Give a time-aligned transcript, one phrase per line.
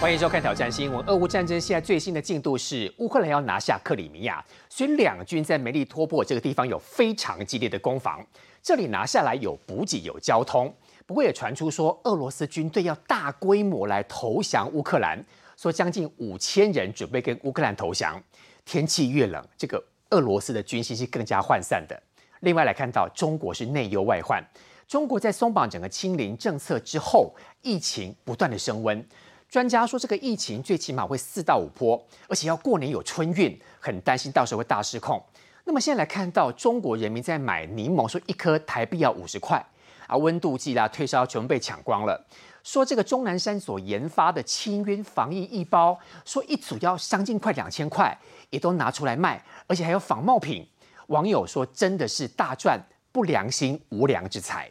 [0.00, 1.04] 欢迎收看《挑战新闻》。
[1.10, 8.26] 俄乌战争现在最新的进度是，乌克兰要拿下克里米亚，所以两军在梅利托波这个地方有非常激烈的攻防。
[8.62, 10.74] 这里拿下来有补给、有交通，
[11.04, 15.22] 不过也传出说，俄罗斯军队要大规模来投降乌克兰，
[15.54, 18.18] 说将近五千人准备跟乌克兰投降。
[18.64, 22.02] 天气越冷，这个俄罗斯的军心是更加涣散的。
[22.40, 24.42] 另外来看到，中国是内忧外患，
[24.88, 29.06] 中国在松绑整个清零政策之后，疫情不断的升温。
[29.50, 35.20] 专家说，这个疫情最起码会四到五波，而且要过年有春运，很担心到时候会大失控。
[35.64, 39.60] 那么现在来看到中国人民在买柠檬，说一颗台币要五十块，
[40.06, 42.24] 啊，温度计啦、退烧全部被抢光了。
[42.62, 48.16] 说这个钟南山所研发的清晕防疫一包，说一组要将近快两千块，
[48.50, 50.64] 也都拿出来卖，而且还有仿冒品。
[51.08, 54.70] 网友说真的是大赚不良心无良之财。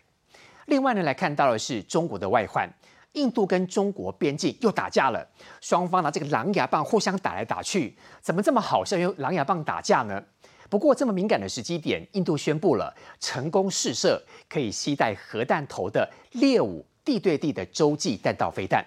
[0.68, 2.72] 另外呢，来看到的是中国的外患。
[3.14, 5.28] 印度跟中国边境又打架了，
[5.62, 10.24] 双方拿这个狼牙棒互相打来打去，怎么这么好笑用狼牙棒打架呢？
[10.70, 18.86] 不过这么敏感的时机点，印度宣布了成功试射可以携带核弹头的猎五地对地的洲际弹道飞弹。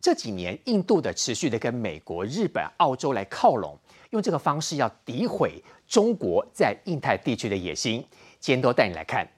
[0.00, 3.78] 这几年，印度的持续的跟美国、日本、澳洲来靠拢，
[4.10, 8.02] 用这个方式要诋毁中国在印太地区的野心。
[8.38, 9.28] 今天都带你来看。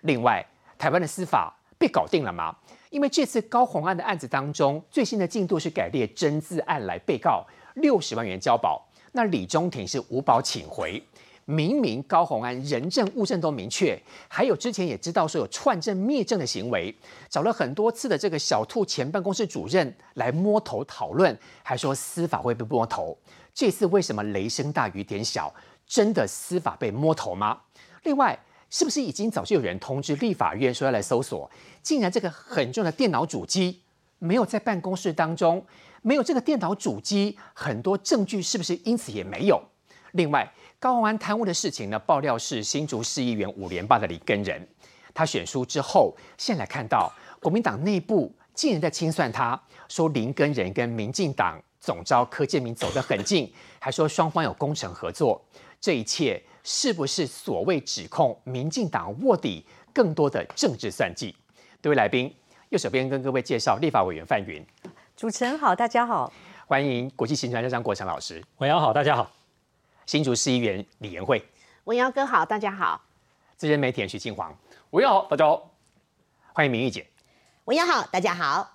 [0.00, 0.42] 另外，
[0.78, 2.56] 台湾的司法被搞定了吗？
[2.96, 7.44] 因为这次高红安的案子当中，最新的进度是改列真字案来被告
[7.74, 11.02] 六十万元交保，那李中庭是无保请回。
[11.44, 16.96] 明明高红安人证物证都明确，还有之前也知道说有串证灭证的行为，
[17.28, 23.14] 找了很多次的这个小兔前办公室主任来摸头讨论，还说司法会被摸头。
[23.52, 25.52] 这次为什么雷声大雨点小？
[25.86, 27.60] 真的司法被摸头吗？
[28.04, 28.38] 另外。
[28.76, 31.50] 是不是已经早就有人通知立法院说要来搜索？
[31.82, 33.80] 竟然这个很重要的电脑主机
[34.18, 35.64] 没有在办公室当中，
[36.02, 39.58] 没有这个电脑主机，很多证据是不是因此也没有？
[40.12, 41.98] 另外，高安贪污的事情呢？
[41.98, 44.68] 爆料是新竹市议员五连霸的李根仁，
[45.14, 47.10] 他选书之后，现在看到
[47.40, 49.58] 国民党内部竟然在清算他，
[49.88, 55.42] 说林根仁跟民进党总召柯建明走得很近，还说双方有工程合作，
[55.80, 56.42] 这一切。
[56.68, 61.32] 是不是所谓指控民进党卧底更多的政治算计？
[61.80, 62.34] 各位来宾，
[62.70, 64.60] 右手边跟各位介绍立法委员范云。
[65.16, 66.32] 主持人好，大家好，
[66.66, 68.42] 欢迎国际新专家张国强老师。
[68.58, 69.30] 文瑶好，大家好。
[70.06, 71.40] 新竹市议员李延慧。
[71.84, 73.00] 文瑶哥好，大家好。
[73.56, 74.52] 资深媒体人徐庆煌。
[74.90, 75.70] 文瑶好，大家好。
[76.52, 77.06] 欢迎明玉姐。
[77.66, 78.74] 文瑶好，大家好。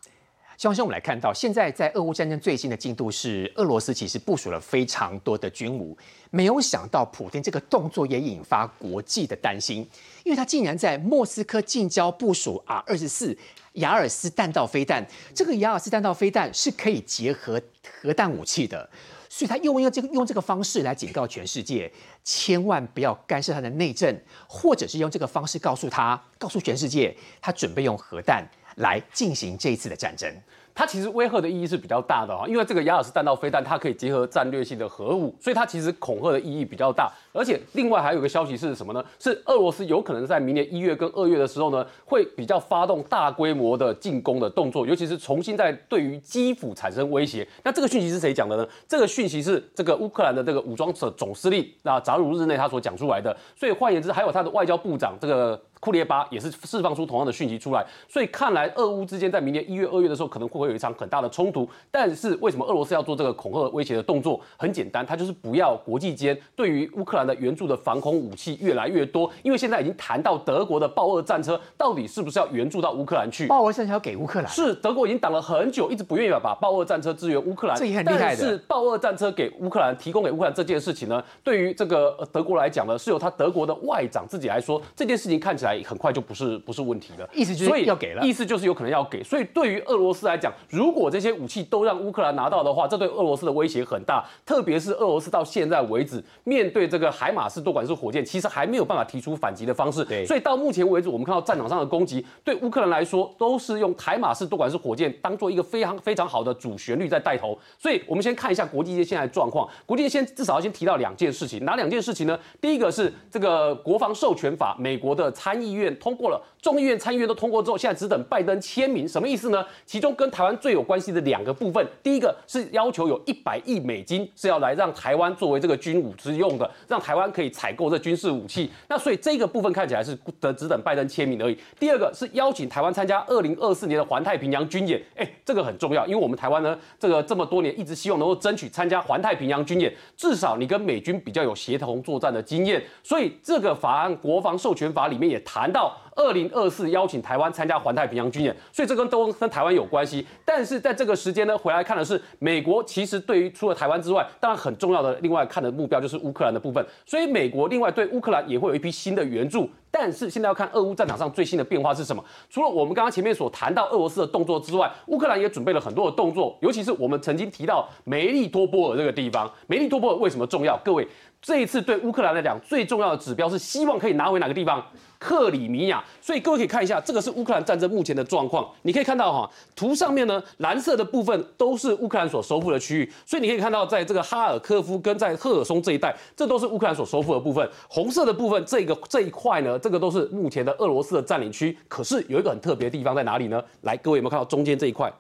[0.62, 5.98] 希望我们来看到，现在在俄乌战争最新的进度是，俄罗斯其实部署了非常多的军武，
[6.30, 9.78] 没有想到普京这个动作也引发国际的担心，
[10.24, 13.36] 因为他竟然在莫斯科近郊部署 R 二十四
[13.74, 17.60] 雅尔斯弹道飞弹，这个雅尔斯弹道飞弹是可以结合
[18.04, 18.88] 核弹武器的，
[19.30, 21.92] 所以他用用这个用这个方式来警告全世界，
[22.24, 24.16] 千万不要干涉他的内政，
[24.48, 28.48] 或者是用这个方式告诉他，告诉全世界，他准备用核弹。
[28.76, 30.32] 来进行这一次的战争，
[30.74, 37.12] 它其实威吓的意义是比较大的哈，因为这个雅尔斯弹道飞弹它可以结合战略性的核武，所以它其实恐吓的意义比较大。
[37.34, 39.04] 而且另外还有一个消息是什么呢？
[39.20, 47.46] 是俄罗斯有可能在明年一月跟二月的时候呢，会比较发动大规模的进攻的动作，尤其是重新在对于基辅产生威胁。
[47.64, 48.68] 那这个讯息是谁讲的呢？
[48.88, 53.36] 这个讯息是这个乌克兰的这个武装总司令那扎鲁日内他所讲出来的。
[53.56, 55.62] 所以换言之，还有他的外交部长这个。
[55.82, 61.68] 库列巴也是释放出同样的讯息出来，所以看来俄乌之间在明年一月、二月的时候可能会会有一场很大的冲突。
[61.90, 64.40] 但是为什么俄罗斯要做这个恐吓威胁的动作？
[64.58, 69.28] 很简单，他就是不要国际间对于乌克兰的援助的防空武器越来越多。
[69.42, 73.48] 因为现在已经谈到德国的豹二战车到底是不是要援助到乌克兰去？
[73.48, 74.48] 豹二战车要给乌克兰？
[74.48, 77.76] 是德国已经挡了很久，一直不愿意把豹二战车支援乌克兰。
[77.76, 78.46] 这也很厉害的。
[78.46, 85.71] 是豹二战车给乌克兰提供给乌克兰这件事情呢，对于这个德国来讲呢，是由他德国的外长自己来说，这件事情看起来。
[85.76, 87.30] 来很快就不是不是问题了。
[87.34, 89.24] 意思就是所以要给了意思就是有可能要给。
[89.24, 94.24] 所以对于俄罗斯来讲，如果这些武器都让乌克兰拿到的话，这对俄罗斯的威胁很大。
[94.46, 100.04] 特别是俄罗斯到现在为止，面对这个海马斯多管式火箭，其实还没有办法提出反击的方式。
[100.06, 107.58] 对所以到目前为止，我们看到战场上的攻击，对乌克兰来说都是用海马斯多管式火箭当做一个非常非常好的主旋律在带头。
[107.78, 109.68] 所以我们先看一下国际界现在的状况。
[109.86, 112.38] 国际界先至少要先提到两件事情，哪两件事情呢？
[112.60, 119.66] 第一个是这个国防授权法，美国的参议院通过了，众议院、参议院都通过之后，现在只等拜登签名，什么意思呢？
[119.84, 128.70] 其中跟台湾最有关系的两个部分，第一个是要求有一百亿美金是要来让台湾作为这个军武之用的，让台湾可以采购这军事武器。
[128.88, 131.58] 那所以这个部分看起来是得只等拜登签名而已。
[131.80, 142.84] 第二个是邀请台湾参加二零二四年的环太平洋军演，哎，这个很重要，因为我们台湾呢，这个这么多年一直希望能够争取参加环太平洋军演，至少你跟美军比较有协同作战的经验。
[143.02, 145.98] 所以这个法案国防授权法里面也谈到。
[146.16, 150.26] 二零二四邀请台湾参加环太平洋军演，所以这跟都跟台湾有关系。
[150.46, 156.86] 但是在这个时间呢，回来看的是美国其实对于除了台湾之外，当然很重要的另外看的目标就是乌克兰的部分。
[157.06, 159.70] 所以美国另外对乌克兰也会有一批新的援助。
[159.92, 162.24] 但是现在要看俄乌战场上最新的变化是什么。
[162.50, 169.52] 除了我们刚刚前面所谈到俄罗斯的动作之外，乌克兰也准备了很多的动作，尤其是我们曾经提到梅利多波尔这个地方。
[169.68, 170.80] 梅利多波尔为什么重要？
[170.84, 171.08] 各位，
[171.42, 174.84] 这一次对乌克兰来讲最重要的指标是希望可以拿回哪个地方？
[175.20, 176.04] 克里米亚。
[176.20, 178.68] 所以各位可以看一下，这个是乌克兰战争目前的状况。
[178.84, 183.14] 你可以看到哈，图上面呢，蓝色的部分都是乌克兰所收复的区域。
[183.26, 187.68] 所以你可以看到，在这个哈尔科夫跟在赫尔松这一带，这都是乌克兰所收复的部分。
[187.88, 191.76] 红色的部分，这个这一块呢，这个都是目前的俄罗斯的占领区。
[191.88, 193.62] 可是有一个很特别的地方在哪里呢？
[193.82, 195.12] 来，各位有没有看到中间这一块？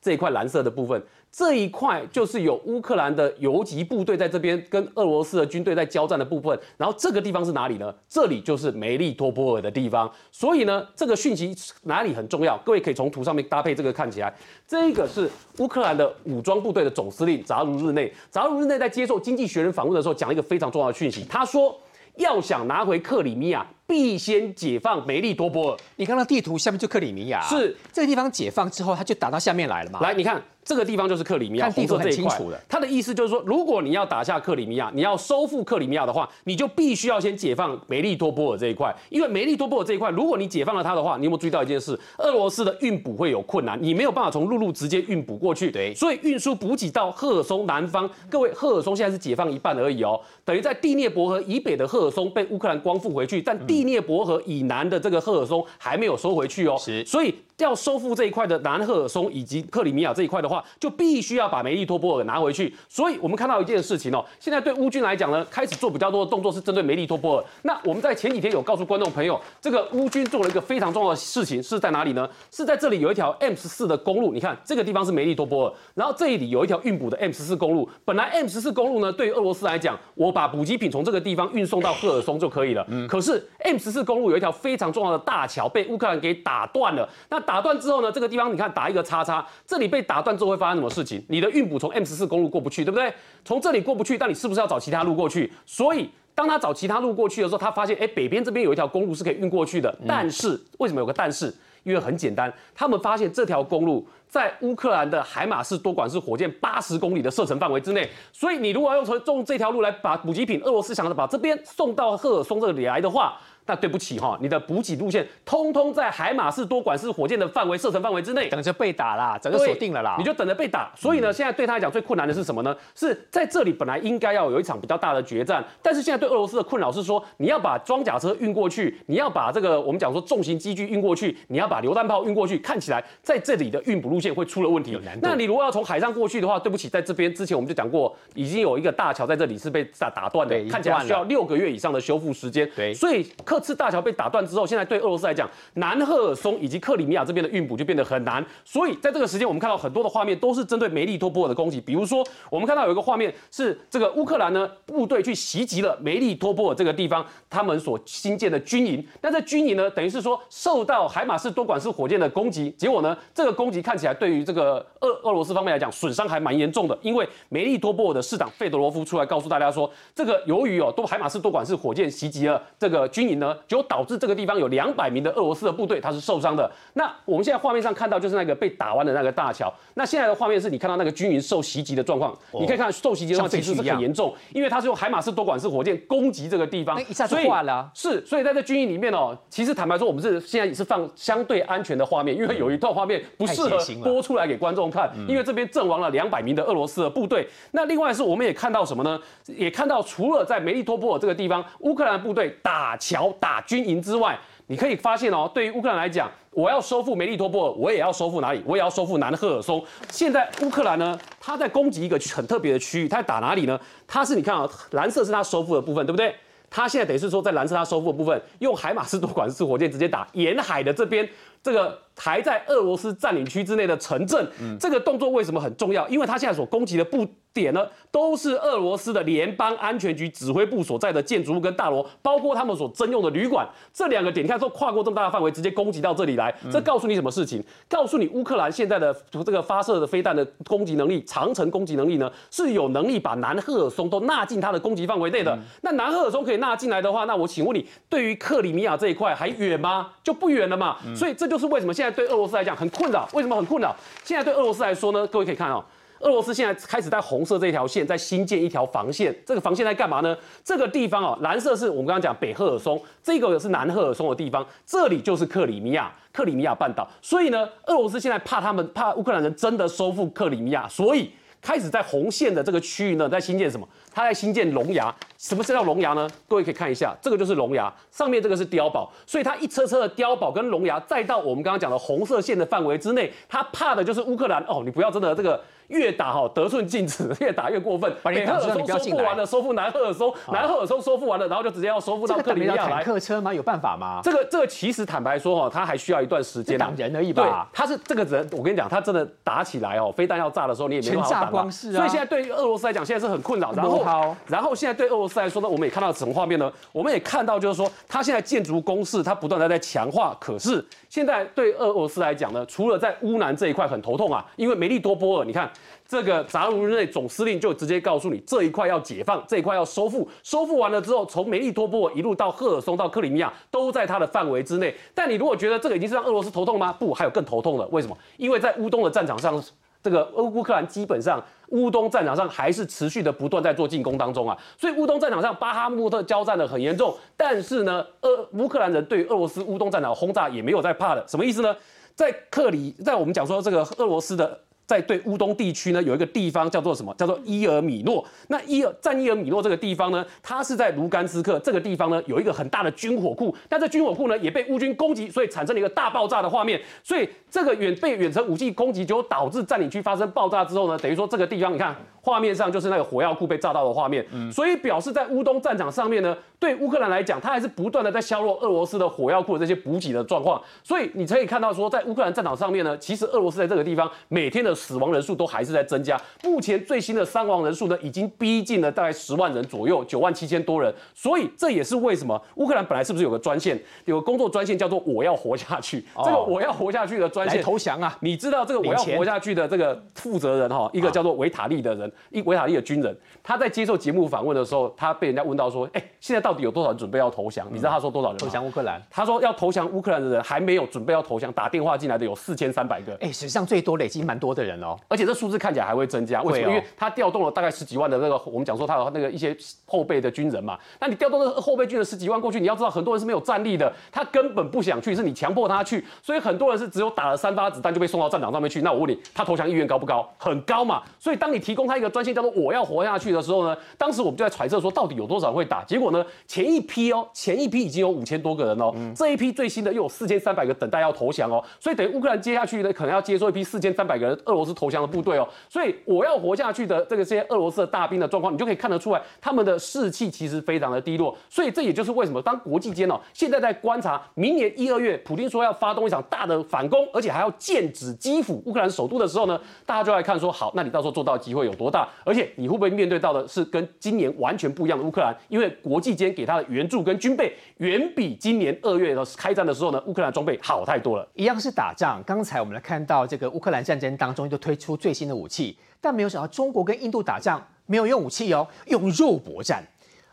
[0.00, 1.02] 这一块蓝色的部分，
[1.32, 6.60] 这一块就是有乌克兰的游击部队在这边跟俄罗斯的军队在交战的部分。
[6.76, 7.90] 然后这个地方是哪里呢？
[8.06, 10.12] 这里就是梅利托波尔的地方。
[10.30, 12.54] 所以呢，这个讯息哪里很重要？
[12.58, 14.30] 各位可以从图上面搭配这个看起来，
[14.68, 15.26] 这个是
[15.56, 18.12] 乌克兰的武装部队的总司令扎卢日内。
[18.30, 21.74] 扎卢日内在接受《经济学人》访问的时候，讲了一个非常重要的讯息，他说
[22.16, 23.66] 要想拿回克里米亚。
[23.86, 25.78] 必先解放梅利多波尔。
[25.96, 30.00] 你看到地图下面就克里米亚，是这个地方解放之后，它就打到下面来了嘛？
[30.00, 38.94] 来，你看这个地方就是克里米亚，看地色这一块很清楚的他的意思就是说，如果你要打下克里米亚，你要收复克里米亚的话，你就必须要先解放梅利托波尔这一块。
[39.10, 41.98] 因为梅利托波尔这一块，如果你解放了它的话，你有没有注意到一件事？
[42.18, 45.70] 俄罗斯的运补会有困难，你没有办法从陆路直接运补过去。
[45.70, 48.08] 对所以运输补给到赫尔松南方。
[48.30, 56.76] 各位，赫尔松现在是解放一半而已哦，等于在第聂伯河以北的赫尔松被乌克兰光复回去，但第聂伯河以南的这个赫尔松还没有收回去哦。
[56.78, 62.74] 是所以要收复这一块的南赫尔松以及克里米亚这一块的话，就必须要把梅利托波尔拿回去。
[62.88, 67.44] 所以我们看到一件事情哦，现在对乌军来讲呢，开始做比较多的动作是针对梅利托波尔。
[67.62, 72.28] 那我们在前几天有告诉观众朋友，这个乌军做了一个非常重要的事情是在哪里呢？
[72.50, 77.88] 是在这里有一条 M 十四的公路，你看这个地方是梅利托波尔，然后这里有一条运补的 M 十四公路。
[78.04, 82.86] 本来 M 十四公路呢，对于俄罗斯来讲，我把补给品从这个地方运送到赫尔松就可以了。
[83.08, 87.08] 可是 M 十四公路有一条非常重要的大桥被乌克兰给打断了。
[87.30, 91.24] 那打断之后呢，这个地方你看打一个叉叉，这里被打断之后会发生什么事情？
[91.28, 93.12] 你的运补从 M 十四公路过不去，对不对？
[93.44, 95.52] 从这里过不去，但你是不是要找其他路过去？
[95.64, 96.10] 所以。
[96.36, 99.96] 当他找其他路过去的时候，他发现，哎，北边这边有一条公路是可以运过去的。
[100.04, 101.54] 但是为什么有个但是？
[101.84, 120.16] 因为很简单，他们发现这条公路在乌克兰的海马式多管式火箭八十公里的射程范围之内，所以你如果要用从用这条路来把补给品，俄罗斯想着把这边送到赫尔松这里来的话，那对不起哈，你的补给路线通通在海马式多管式火箭的范围射程范围之内，等着被打啦，整个锁定了啦。
[120.18, 120.92] 你就等着被打。
[120.94, 122.76] 所以呢，现在对他来讲最困难的是什么呢？
[122.94, 134.98] 是在这里本来应该要有一场比较大的决战，但是现在对俄罗斯的困扰是说，你要把装甲车运过去，你要把这个我们讲说重型机具运过去，你要把榴弹炮运过去，看起来在这里的运补路线会出了问题。
[135.22, 142.68] 那你如果要从海上过去的话，对不起，在这边之前我们就讲过，已经有一个大桥在这里是被打打断的看起来需要六个月以上的修复时间。
[142.76, 148.44] 对所以克次大桥被打断之后，现在对俄罗斯来讲，南赫尔松以及克里米亚这边的运补就变得很难。
[148.64, 151.80] 所以在这个时间，我们看到很多的画面都是针对梅利托波尔的攻击。
[151.80, 159.06] 比如说，我们看到有一个画面是这个乌克兰呢部队去袭击了梅利托波尔这个地方，他们所新建的军营。
[159.20, 166.98] 那这军营呢，等于是说受到海马式多管式火箭的攻击，结果呢，这个攻击看起来对于这个俄俄罗斯方面来讲，损伤还蛮严重的。
[167.02, 176.70] 因为梅利托波尔的市长费德罗夫出来告诉大家说，这个由于哦多海马式多管式火箭袭击了这个军营的呢，就导致这个地方有两百名的俄罗斯的部队他是受伤的。
[176.94, 179.72] 那我们现在画面上看到就是那个被打弯的那个大桥。
[179.94, 187.90] 那现在的画面是你看到那个军营受袭击的状况，你可以看受袭击的状况其实是很严重，因为他是用海马斯多管式火箭攻击这个地方，那一下就化了。
[187.94, 197.46] 是，所以在这军营里面哦，其实坦白说，我们是现在也是放相对安全的画面，因为有一段画面不适合播出来给观众看，因为这边阵亡了两百名的俄罗斯的部队。
[197.72, 199.20] 那另外是我们也看到什么呢？
[199.46, 208.62] 也看到除了在梅利托波尔这个地方，乌克兰部队打桥打军营之外，你可以发现哦，对于乌克兰来讲，我要收复梅利托波尔，我也要收复哪里？
[208.66, 209.84] 我也要收复南赫尔松。
[210.10, 213.78] 现在乌克兰呢，他在攻击一个很特别的区域，他在打哪里呢？
[214.06, 216.34] 他是你看啊，蓝色是他收复的部分，对不对？
[216.70, 221.28] 他现在等于是说，在蓝色他收复的部分，用海马斯多管式火箭直接打沿海的这边，
[221.62, 224.46] 这个还在俄罗斯占领区之内的城镇。
[224.78, 226.08] 这个动作为什么很重要？
[226.08, 227.26] 因为他现在所攻击的部。
[227.54, 233.64] 点呢，都是俄罗斯的联邦安全局指挥部所在的建筑物跟大楼，包括他们所征用的旅馆。
[233.92, 237.62] 这两个点，你看，都跨过这么大的范围，直接攻击到这里来，这告诉你什么事情？
[237.88, 245.56] 告诉你乌克兰现在的这个发射的飞弹的攻击能力，长程攻击能力呢，是有能力把南赫尔松都纳进它的攻击范围内的。
[245.82, 250.08] 那南赫尔松可以纳进来的话，那我请问你，对于克里米亚这一块还远吗？
[250.24, 250.96] 就不远了嘛。
[251.14, 253.26] 所以这就是为什么现在现在对俄罗斯来讲很困扰。
[253.32, 253.96] 为什么很困扰？
[254.22, 255.26] 现在对俄罗斯来说呢？
[255.28, 255.82] 各位可以看哦。
[256.20, 260.36] 俄罗斯现在开始在红色这条线在新建一条防线，这个防线在干嘛呢？
[260.62, 267.08] 这个地方哦，蓝色是我们刚刚讲北赫尔松，这个是南赫尔松的地方，这里就是克里米亚，克里米亚半岛。
[267.22, 271.30] 所以呢，俄罗斯现在怕他们怕乌克兰人真的收复克里米亚，所以
[271.62, 273.88] 开始在红线的这个区域呢，在新建什么？
[274.14, 275.14] 他在新建龙牙。
[275.36, 276.26] 什么是叫龙牙呢？
[276.48, 285.60] 各位可以看一下，这个就是龙牙，上面这个是碉堡，所以它一车车的碉堡跟龙牙，再到我们刚刚讲的红色线的范围之内，他怕的就是乌克兰哦，你不要真的这个。
[285.88, 288.10] 越打哈得寸进尺， 越打越过分。
[288.22, 293.04] 北赫尔松收复完了，收复南赫尔松，南赫尔松收复完了，然后就直接要收复到克里米亚来。
[293.04, 293.52] 客车吗？
[293.52, 294.18] 有办法吗？
[294.24, 296.78] 这个这个其实坦白说哈，他还需要一段时间。
[296.78, 297.42] 挡人而已吧。
[297.42, 301.70] 对，他是这个人，我跟你讲，他真的打起来哦，飞弹要炸的时候，你也没办法挡啊。
[301.70, 303.70] 所以现在对于俄罗斯来讲，现在是很困扰。
[303.74, 306.72] 然后，好然后现在对俄罗斯来说呢，我们也看到什么画面呢？
[306.92, 310.36] 我们也看到就是说，他现在建筑攻势，他不断的在强化。
[310.40, 315.70] 可是现在对俄罗斯来讲呢，除了在乌南这一块很头痛啊，因为梅利多波尔，你看。
[316.06, 324.94] 这个扎卢日内总司令就直接告诉你，这一块要解放，这一块要收复，收复完了之后，从梅利托波尔一路到赫尔松到克里米亚，都在他的范围之内。
[325.14, 326.92] 但你如果觉得这个已经是让俄罗斯头痛吗？
[326.92, 327.86] 不，还有更头痛的。
[327.86, 328.16] 为什么？
[328.36, 329.60] 因为在乌东的战场上，
[330.04, 334.56] 这个乌乌克兰基本上乌东战场上还是持续的不断在做进攻当中啊。
[334.78, 341.24] 所以乌东战场上巴哈穆特交战的很严重，但是呢，俄乌克兰人对俄罗斯乌东战场轰炸也没有在怕的。
[341.26, 341.74] 什么意思呢？
[342.14, 344.60] 在克里，在我们讲说这个俄罗斯的。
[344.86, 347.14] 在对乌东地区呢，有一个地方叫做什么？
[347.16, 348.24] 叫做伊尔米诺。
[348.48, 353.54] 那伊尔占伊尔米诺这个地方呢，它是在卢甘斯克这个地方呢，有一个很大的军火库。
[353.68, 356.80] 但这军火库呢，也被乌军攻击，所以产生了一个大爆炸的画面。
[357.02, 364.26] 所以这个远被远程武器攻击，就导致占领区发生爆炸之后呢，等于说这个地方，你看画面上就是那个火药库被炸到的画面。
[364.32, 370.60] 嗯所以表示在乌东战场上面呢，对乌克兰来讲，它还是不断的在削弱俄罗斯的火药库的这些补给的状况。
[370.82, 374.73] 所以你可以看到说，在乌克兰战场上面呢，其实俄罗斯在这个地方每天的。
[374.74, 380.92] 死亡人数都还是在增加，目前最新的伤亡人数呢，已经逼近了大概十万人左右，九万七千多人。
[381.14, 386.04] 所以这也是为什么乌克兰本来是不是有个专线，有个工作专线叫做“我要活下去”。
[386.24, 388.16] 这个“我要活下去”的专线投降啊！
[388.20, 399.00] 你知道这个“我要活下去”的这个负责人哈，一个叫做维塔利的人，一维塔利的军人，他在接受节目访问的时候，他被人家问到说：“哎，现在到底有多少人准备要投降？”你知道他说多少人投降乌克兰？
[399.10, 403.14] 他说要投降乌克兰的人还没有准备要投降，打电话进来的有四千三百个。
[403.20, 405.34] 哎，史上最多累积蛮多的人哦，而且这。
[405.34, 406.70] 数字看起来还会增加，为什么？
[406.70, 409.54] 因为他调动了大概十几万的那个，我们讲说他的那个一些
[409.84, 410.78] 后备的军人嘛。
[411.00, 416.04] 那你调动的后备军人十几万过去，你要知道很多人是没有战力的，他根本不想去，是你强迫他去。
[416.22, 418.80] 所以很多人是只有打了三发子弹就被送到战场上面去。
[418.82, 420.24] 那我问你，他投降意愿高不高？
[420.38, 421.02] 很高嘛。
[421.18, 425.82] 所以当你提供他一个专线叫做“我要活下去”的时候呢，当时我们就在揣测说，到底有多少人会打？
[425.82, 431.62] 结果呢，前一批哦，前一批已经有五千多个人哦，这一批最新的又有四千三百个等待要投降哦。
[431.80, 435.48] 所以等于乌克兰接下去呢，可能要接收一批四千三百个人罗斯投降的部队哦。
[435.68, 435.94] 所以。
[436.04, 441.34] 我要活下去的这个这些俄罗斯的大兵的状况，你就可以看得出来，他们的士气其实非常的低落。
[441.48, 452.08] 所以这也就是为什么当国际间哦，现在在观察明年一二月，普京说要发动一场大的反攻，而且还要剑指基辅乌克兰首都的时候呢，大家就来看说，好，那你到时候做到机会有多大？
[452.24, 455.34] 而且你会不会面对到的是跟今年完全不一样的乌克兰？
[455.48, 461.26] 因为国际间给他的援助跟军备，远比今年二月的开战的时候呢，乌克兰装备好太多了。
[461.34, 465.76] 一样是打仗，刚才我们来看到这个乌克兰战争当中，就推出最新的武器。
[466.00, 469.82] 但没有想到，中国跟印度打仗没有用武器哦，用肉搏战，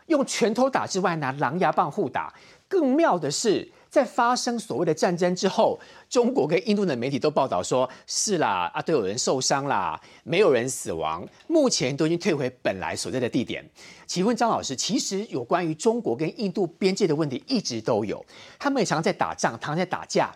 [0.06, 2.32] 用拳头打之外，拿狼牙棒互打。
[2.68, 5.78] 更妙的是，在发生所谓的战争之后，
[6.08, 13.62] 中国跟印度的媒体都报道说，是啦，啊，都有人受伤啦，没有人死亡，目前都已经退回本来所在的地点。
[14.06, 18.24] 请问张老师，其实有关于中国跟印度边界的问题一直都有，
[18.58, 20.30] 他们也常常在打仗，常常在打架。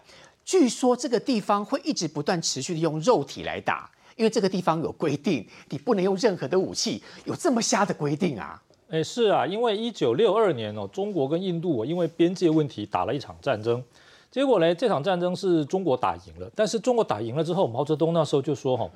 [0.47, 8.63] 据说这个地方会一直不断持续的用肉体来打，因为这个地方有规定，你不能用任何的武器，有这么瞎的规定啊？
[8.89, 13.83] 哎，是啊，因为一九六二年哦，中国跟印度因为边界问题打了一场战争，
[14.31, 16.49] 结果呢，这场战争是中国打赢了。
[16.55, 18.89] 但是中国打赢了之后，毛泽东那时候就说哈，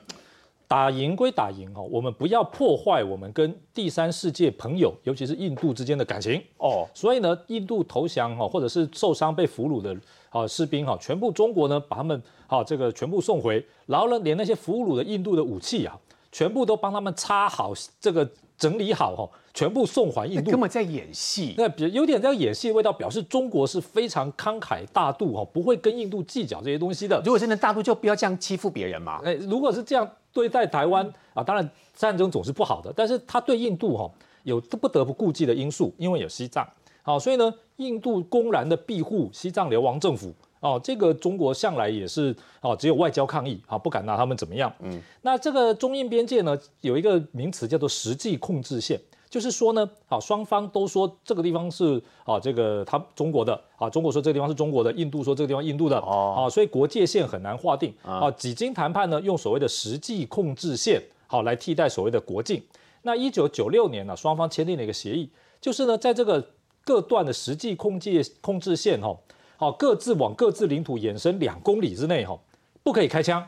[0.68, 6.88] 打赢归打赢哈，我们不要破坏我们跟第三世界朋友，尤其是印度之间的感情哦。
[6.94, 9.96] 所以呢，印度投降哈，或者是受伤被俘虏的
[10.30, 15.94] 啊士兵哈，全部中国呢把他们好这个全部送回，然后呢，连那些俘虏的印度的武器啊，
[16.32, 18.26] 全部都帮他们插好这个。
[18.60, 21.54] 整理好哈，全部送还印度，根本在演戏。
[21.56, 27.18] 那比有点在演戏的味道，表示中国是非常慷慨大度哈，不会跟印度计较这些东西的。
[27.24, 29.18] 如果真的大度，就不要这样欺负别人嘛。
[29.24, 34.10] 哎，如果是这样对待台湾啊，当然战争总是不好的，但是他对印度哈
[34.42, 36.68] 有不得不顾忌的因素，因为有西藏，
[37.02, 40.32] 好，所以呢，印度公然的庇护西藏流亡政府。
[40.60, 44.70] 哦，这个中国向来也是哦，只有外交抗议啊，不敢拿他们怎么样。
[44.80, 58.30] 嗯，那这个中印边界呢，有一个名词叫做实际控制线，就是说呢，啊，双方都说这个地方是啊，这个他中国的啊，中国说这个地方是中国的，印度说这个地方印度的哦，啊，所以国界线很难划定啊。
[58.32, 62.62] 几经谈判呢，用所谓的实际控制线好来替代所谓的国境。
[63.00, 66.46] 那一九九六年呢，双方签订了一个协议，就是呢，在这个
[66.90, 69.16] 各段的实际控制控制线哈。
[69.56, 72.36] 好，各自往各自领土延伸两公里之内，哈，
[72.82, 73.46] 不可以开枪，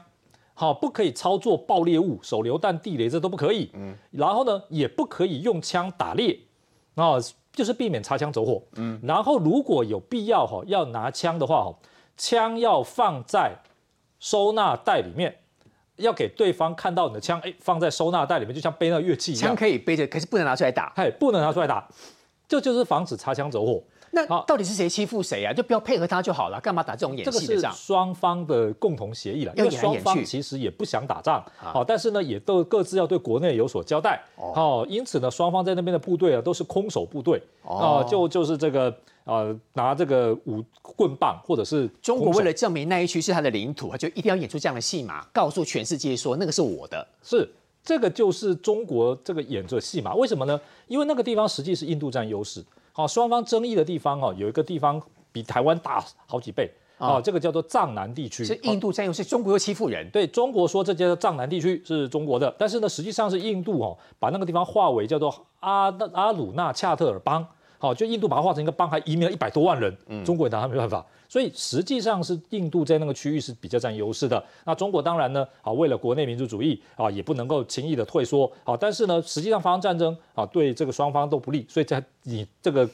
[0.54, 3.68] 好，不可以操作爆裂物、手榴弹、地雷，这都不可以。
[3.72, 6.38] 嗯，然后呢，也不可以用枪打猎，
[6.94, 7.14] 啊，
[7.52, 8.62] 就是避免擦枪走火。
[8.76, 11.75] 嗯，然后如果有必要，哈，要拿枪的话，哈，
[12.16, 13.56] 枪要放在
[14.20, 15.34] 收纳袋里面，
[15.96, 19.49] 要给对方看到你的枪，哎，放在收纳袋里面，就像背那乐器一样。
[19.49, 20.92] 枪可以背着，可是不能拿出来打。
[20.94, 21.88] 嘿，不能拿出来打，
[22.52, 23.82] 这就是防止擦枪走火。
[24.14, 25.54] 那到底是谁欺负谁啊？
[25.54, 27.73] 就不要配合他就好了，干嘛打这种演戏的仗？
[27.73, 38.94] 双方的共同协议了，因为双方其实也不想打仗，好，但是呢，也都各自要对国内有所交代，好，因此呢，双方在那边的部队啊，都是空手部队，啊，就就是这个
[39.25, 47.50] 呃，拿这个武棍棒或者是中国为了证明那一区是他的领土，就一定要演出这样的戏码，告诉全世界说那个是我的，是
[47.84, 50.60] 这个就是中国这个演这戏嘛，为什么呢？
[50.86, 52.64] 因为那个地方实际是印度占优势。
[52.92, 55.00] 好，双方争议的地方哦，有一个地方
[55.32, 58.45] 比台湾大好几倍啊，这个叫做藏南地区。
[58.45, 60.08] 是印度占优势，中国又欺负人。
[60.10, 67.47] 对中国说这叫做藏南地区是中国的，但是呢，实际上是印度哦，把那个地方划为叫做阿阿鲁纳恰特尔邦。
[67.82, 69.92] 好，就印度把它划成一个邦，还移民了一百多万人。
[70.06, 74.40] 嗯，中国拿他没办法，所以实际上是印度在那个区域是比较占优势的。
[74.64, 78.49] 那中国当然呢，啊，为了国内民族主义啊，也不能够轻易的退缩。
[78.62, 81.66] 好，但是呢，实际上发生战争啊，对这个双方都不利。
[81.68, 82.88] 所以在你这个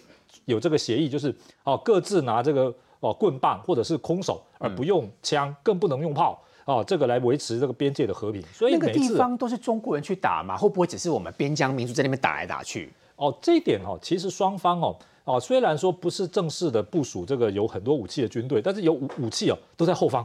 [0.46, 1.28] 有这个协议，就是
[1.64, 8.42] 啊，各自拿这个哦棍棒或者是空手，而不用枪，更不能用炮啊，这个来维持这个边界的和平。
[8.54, 12.90] 所以那个地方都是中国人去打嘛，会不会只是我们边疆民族在那边打来打去？
[13.18, 20.24] 哦，这一点哦，其实双方哦，哦，虽然说不是正式的部署这个有很多武器的军队，但是有武武器哦，都在后方，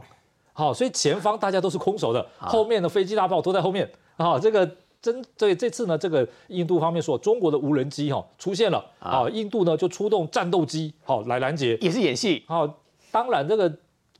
[0.52, 4.64] 好，所以前方大家都是空手的，后面的飞机大炮都在后面，啊，这个
[5.02, 12.78] 真对这次呢，这个印度方面说中国的无人机哈出现了，啊，印度呢就出动战斗机好来拦截，也是演戏，好，
[13.10, 13.70] 当然这个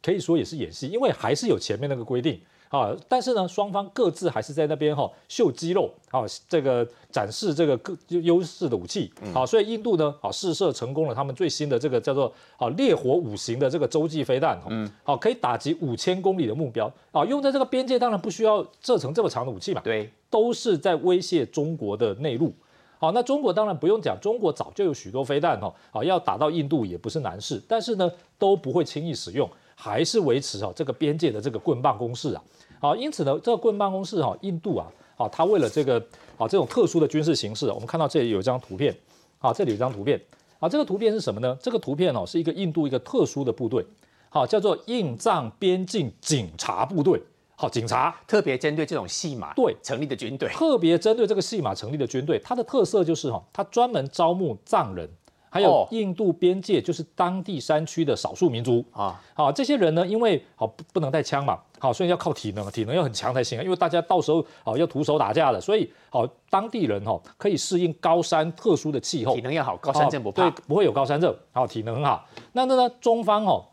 [0.03, 2.41] 可以说也是演戏，因为还是有前面那个规定。
[2.75, 22.53] 啊，但是呢，双方各自还是在那边哈秀肌肉，啊，这个展示这个各优势的武器，好，所以印度呢，啊试射成功了他们最新的这个叫做啊烈火五型的这个洲际飞弹，嗯，好，可以打击五千公里的目标，啊，用在这个边界当然不需要射程这么长的武器嘛，对，都是在威胁中国的内陆，
[22.99, 32.43] 好，那中国当然不用讲，中国早就有许多飞弹哈，啊，要打到印度也不是难事，但是呢都不会轻易使用，还是维持啊这个边界的这个棍棒攻势啊。
[32.85, 35.99] 好，因此呢，这个棍办公室哈，印度啊，啊，他为了这个
[36.37, 38.95] 啊这种特殊的军事形式，我们看到这里有一张图片，
[39.39, 40.21] 啊，这里有一张图片，
[40.59, 41.57] 啊，这个图片是什么呢？
[41.63, 43.83] 这个图片哦，是一个印度一个特殊的部队，
[44.29, 47.19] 好，叫做印藏边境警察部队，
[47.57, 55.09] 好，警察特别针对这种戏码对成立的军队，特别针对这个戏码成立的军队，它的特色就是哈，它专门招募藏人。
[55.55, 55.89] 还有哦。
[55.93, 58.85] 印度边界就是当地山区的少数民族。
[58.91, 69.37] 啊，好，这些人呢，因为好不不能带枪嘛，好，所以要靠体能，体能要很强才行啊，因为大家到时候好要徒手打架的，所以好当地人哈可以适应高山特殊的气候。
[69.37, 70.49] 体，能要好，高山症不怕。
[70.49, 70.65] 哦对，。
[70.67, 72.27] 不会有高山症，好，体能很好。
[72.51, 73.65] 那那呢，中方哦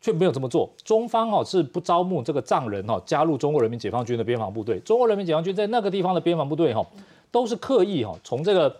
[0.00, 6.86] 却没有这么做，中方哦是不招募这个藏人哦加入中国人民解放军的边防部队，中国人民解放军在那个地方的边防部队哈、
[7.30, 8.74] 都是刻意哈、从这个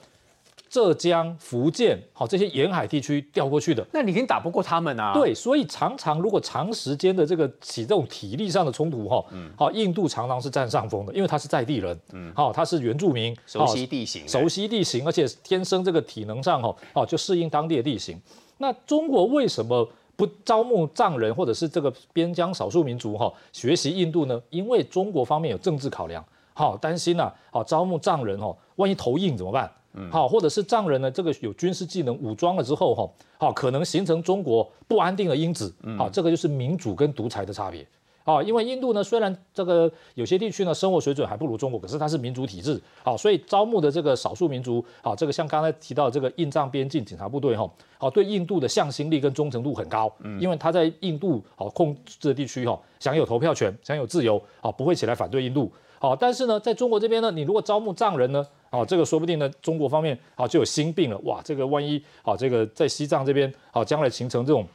[0.69, 3.87] 浙江、福建好、这些沿海地区调过去的。
[3.93, 9.25] 那你已经打不过他们啊。，对，所以常常如果长时间的这个起这种体力上的冲突哈，
[9.57, 18.21] 好、印度常常是占上风的，因为他是在地人，嗯，好、他是原住民，熟悉地形，熟悉地形，而且天生这个体能上哈哦就适应当地的地形。
[18.59, 24.41] 那中国为什么不招募藏人或者是这个边疆少数民族哈学习印度呢？
[24.51, 29.71] 因为中国方面有政治考量，好担心呐，好招募藏人哦，万一投硬怎么办？
[30.11, 37.87] 好，或者是藏人呢，这个有军事技能武装了之后哈，好可能形成中国不安定的因子，好，这个就是民主跟独裁的差别。
[38.25, 64.67] 啊，因为印度呢，虽然这个有些地区呢生活水准还不如中国，可是它是民主体制，好、所以招募的这个少数民族，好、这个像刚才提到的这个印藏边境警察部队，哈、好、对印度的向心力跟忠诚度很高，因为他在印度好、控制的地区哈、享有投票权，享有自由，好、不会起来反对印度，好、但是呢，在中国这边呢，你如果招募藏人呢，啊、这个说不定呢，中国方面啊、就有心病了，哇，这个万一啊、这个在西藏这边啊、将来形成这种。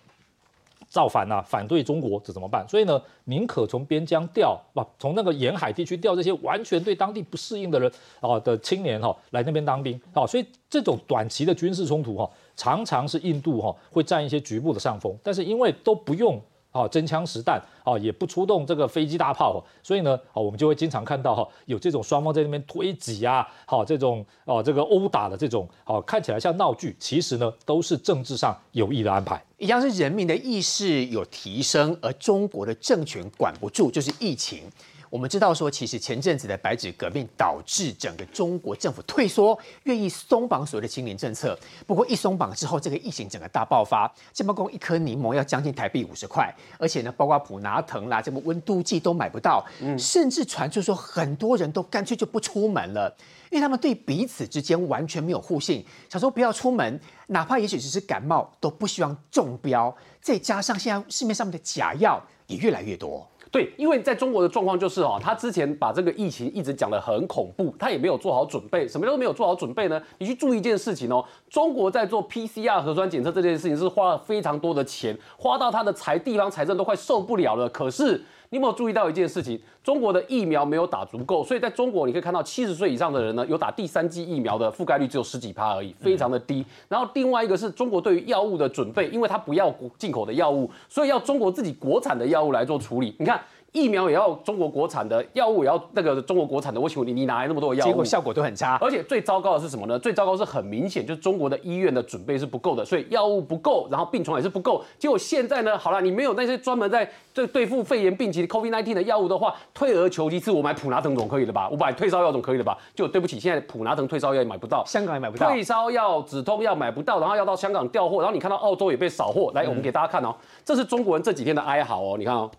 [0.90, 2.64] 造反啊，反对中国，这怎么办？
[2.70, 16.40] 所以呢，宁可从边疆调，不从那个沿海地区调这些完全对当地不适应的人啊的青年哈、来那边当兵啊，所以这种短期的军事冲突哈、常常是印度哈、会占一些局部的上风，但是因为都不用。
[16.74, 29.42] 啊，真枪实弹啊，也不出动这个飞机大炮，所以呢，啊，我们就会经常看到哈，有这种双方在那边推挤啊，好这种哦这个殴打的这种，好看起来像闹剧，其实呢都是政治上有意的安排。
[29.60, 34.64] 一样是人民的意识有提升，而中国的政权管不住，就是疫情。
[35.14, 41.56] 我们知道说，其实前阵子的白纸革命导致整个中国政府退缩，愿意松绑所谓的清零政策。
[41.86, 49.64] 不过一松绑之后，这个疫情整个大爆发，这包括一颗柠檬要将近台币五十块，而且呢，包括普拿藤啦，这么温度计都买不到，
[50.00, 53.16] 甚至传出说很多人都干脆就不出门了，
[53.52, 59.96] 因为他们对彼此之间完全没有互信，想说不要出门，哪怕也许只是感冒，都不希望中标。
[60.20, 63.30] 再加上现在市面上面的假药也越来越多。
[63.54, 70.02] 对，因为在中国的状况就是哦，他之前把这个疫情一直讲得很恐怖，他也没有做好准备，什么都没有做好准备呢？
[70.18, 77.70] 你去注意一件事情哦，中国在做 PCR 核酸检测这件事情是花了非常多的钱，花到他的财地方财政都快受不了了。
[77.70, 78.20] 可是
[78.54, 79.60] 你有没有注意到一件事情？
[79.84, 86.64] 中国的疫苗没有打足够，所以在中国你可以看到七十岁以上的人呢，有打第三剂疫苗的覆盖率只有十几趴而已，非常的低。
[86.88, 93.16] 然后另外一个是中国对于药物的准备，因为它不要进口的药物，所以要中国自己国产的药物来做处理。
[93.18, 93.42] 你看。
[93.74, 96.80] 疫苗也要中国国产的，药物也要那个中国国产的。
[96.80, 97.90] 我请问你，你哪来那么多的药物？
[97.90, 98.78] 结果效果都很差。
[98.80, 99.98] 而且最糟糕的是什么呢？
[99.98, 104.84] 最糟糕是很明显，就是中国的医院的准备是不够的，所以药物不够，然后病床也是不够。
[105.00, 111.68] 结果现在呢，好了，你没有那些专门在对对付肺炎病情 COVID-19 的药物的话，退而求其次，我买普拿疼总可以了吧？
[111.72, 112.78] 我买退烧药总可以了吧？
[112.94, 115.50] 就对不起，现在普拿疼退烧药也买不到，香港也买不到。
[115.50, 119.52] 退烧药、止痛药买不到，然后要到香港调货，然后你看到澳洲也被扫货。
[119.56, 122.50] 来，我们给大家看哦，这是中国人这几天的哀嚎哦，你看哦，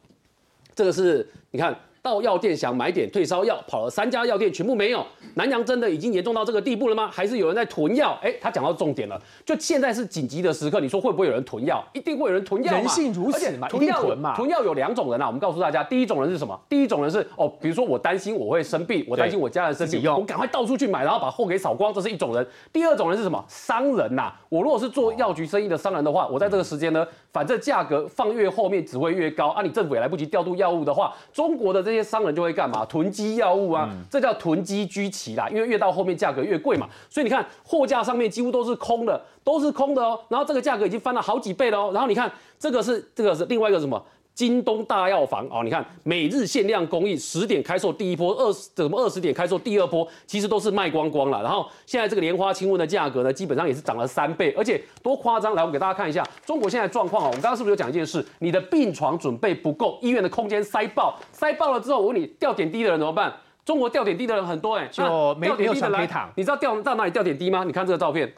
[0.75, 1.77] 这个是你看。
[2.05, 5.03] 到药店想买点退烧药，跑了三家药店全部没有。
[5.37, 7.09] 南阳真的已经严重到这个地步了吗？
[7.11, 8.15] 还是有人在囤药？
[8.23, 11.83] 哎，他讲到重点了，就现在是紧急的时刻，你说会不会有人囤药？
[11.95, 12.79] 一定会有人囤药嘛。
[12.81, 14.37] 人性如此嘛，囤药囤嘛。
[14.37, 16.61] 囤药有两种人啊，我们告诉大家，第一种人是什么？
[16.69, 22.47] 第一种人是哦，比如说我担心我会生病，我担心我家人生病，我赶快到处去买，然后把货给扫光，这是一种人。
[22.71, 23.43] 第二种人是什么？
[23.49, 24.41] 商人呐、啊。
[24.51, 29.63] 我如果是做药局生意的商人的话，我在这个时间呢，反正价格放越后面只会越高啊。
[29.63, 32.85] 你政府也来不及调度药物的话，中国的这些商人就会干嘛？
[32.85, 35.49] 囤积药物啊，这叫囤积居奇啦。
[35.49, 40.21] 因为越到后面价格越贵嘛，所以你看货架上面几乎都是空的，都是空的哦。
[40.29, 41.91] 然后这个价格已经翻了好几倍了哦。
[41.93, 44.05] 然后你看这个是这个是另外一个什么？
[44.35, 51.41] 京东大药房哦，你看每日限量供应，十点开售第一波，二十怎么二十点开售第二波，其实都是卖光光了。
[51.43, 55.55] 然后现在这个莲花清瘟的价格呢，基本上也是涨了三倍，而且多夸张！
[55.55, 57.29] 来，我们给大家看一下中国现在状况啊。
[57.29, 58.27] 我们刚刚是不是有讲一件事？
[58.41, 63.33] 你的病床准备不够，医院的空间塞爆，塞爆了之后，我问你，掉点滴的人怎么办？
[63.65, 66.31] 中国掉点滴的人很多哎、欸，就没没有床可以躺。
[66.37, 67.65] 你知道掉到哪里掉点滴吗？
[67.65, 68.31] 你看这个照片。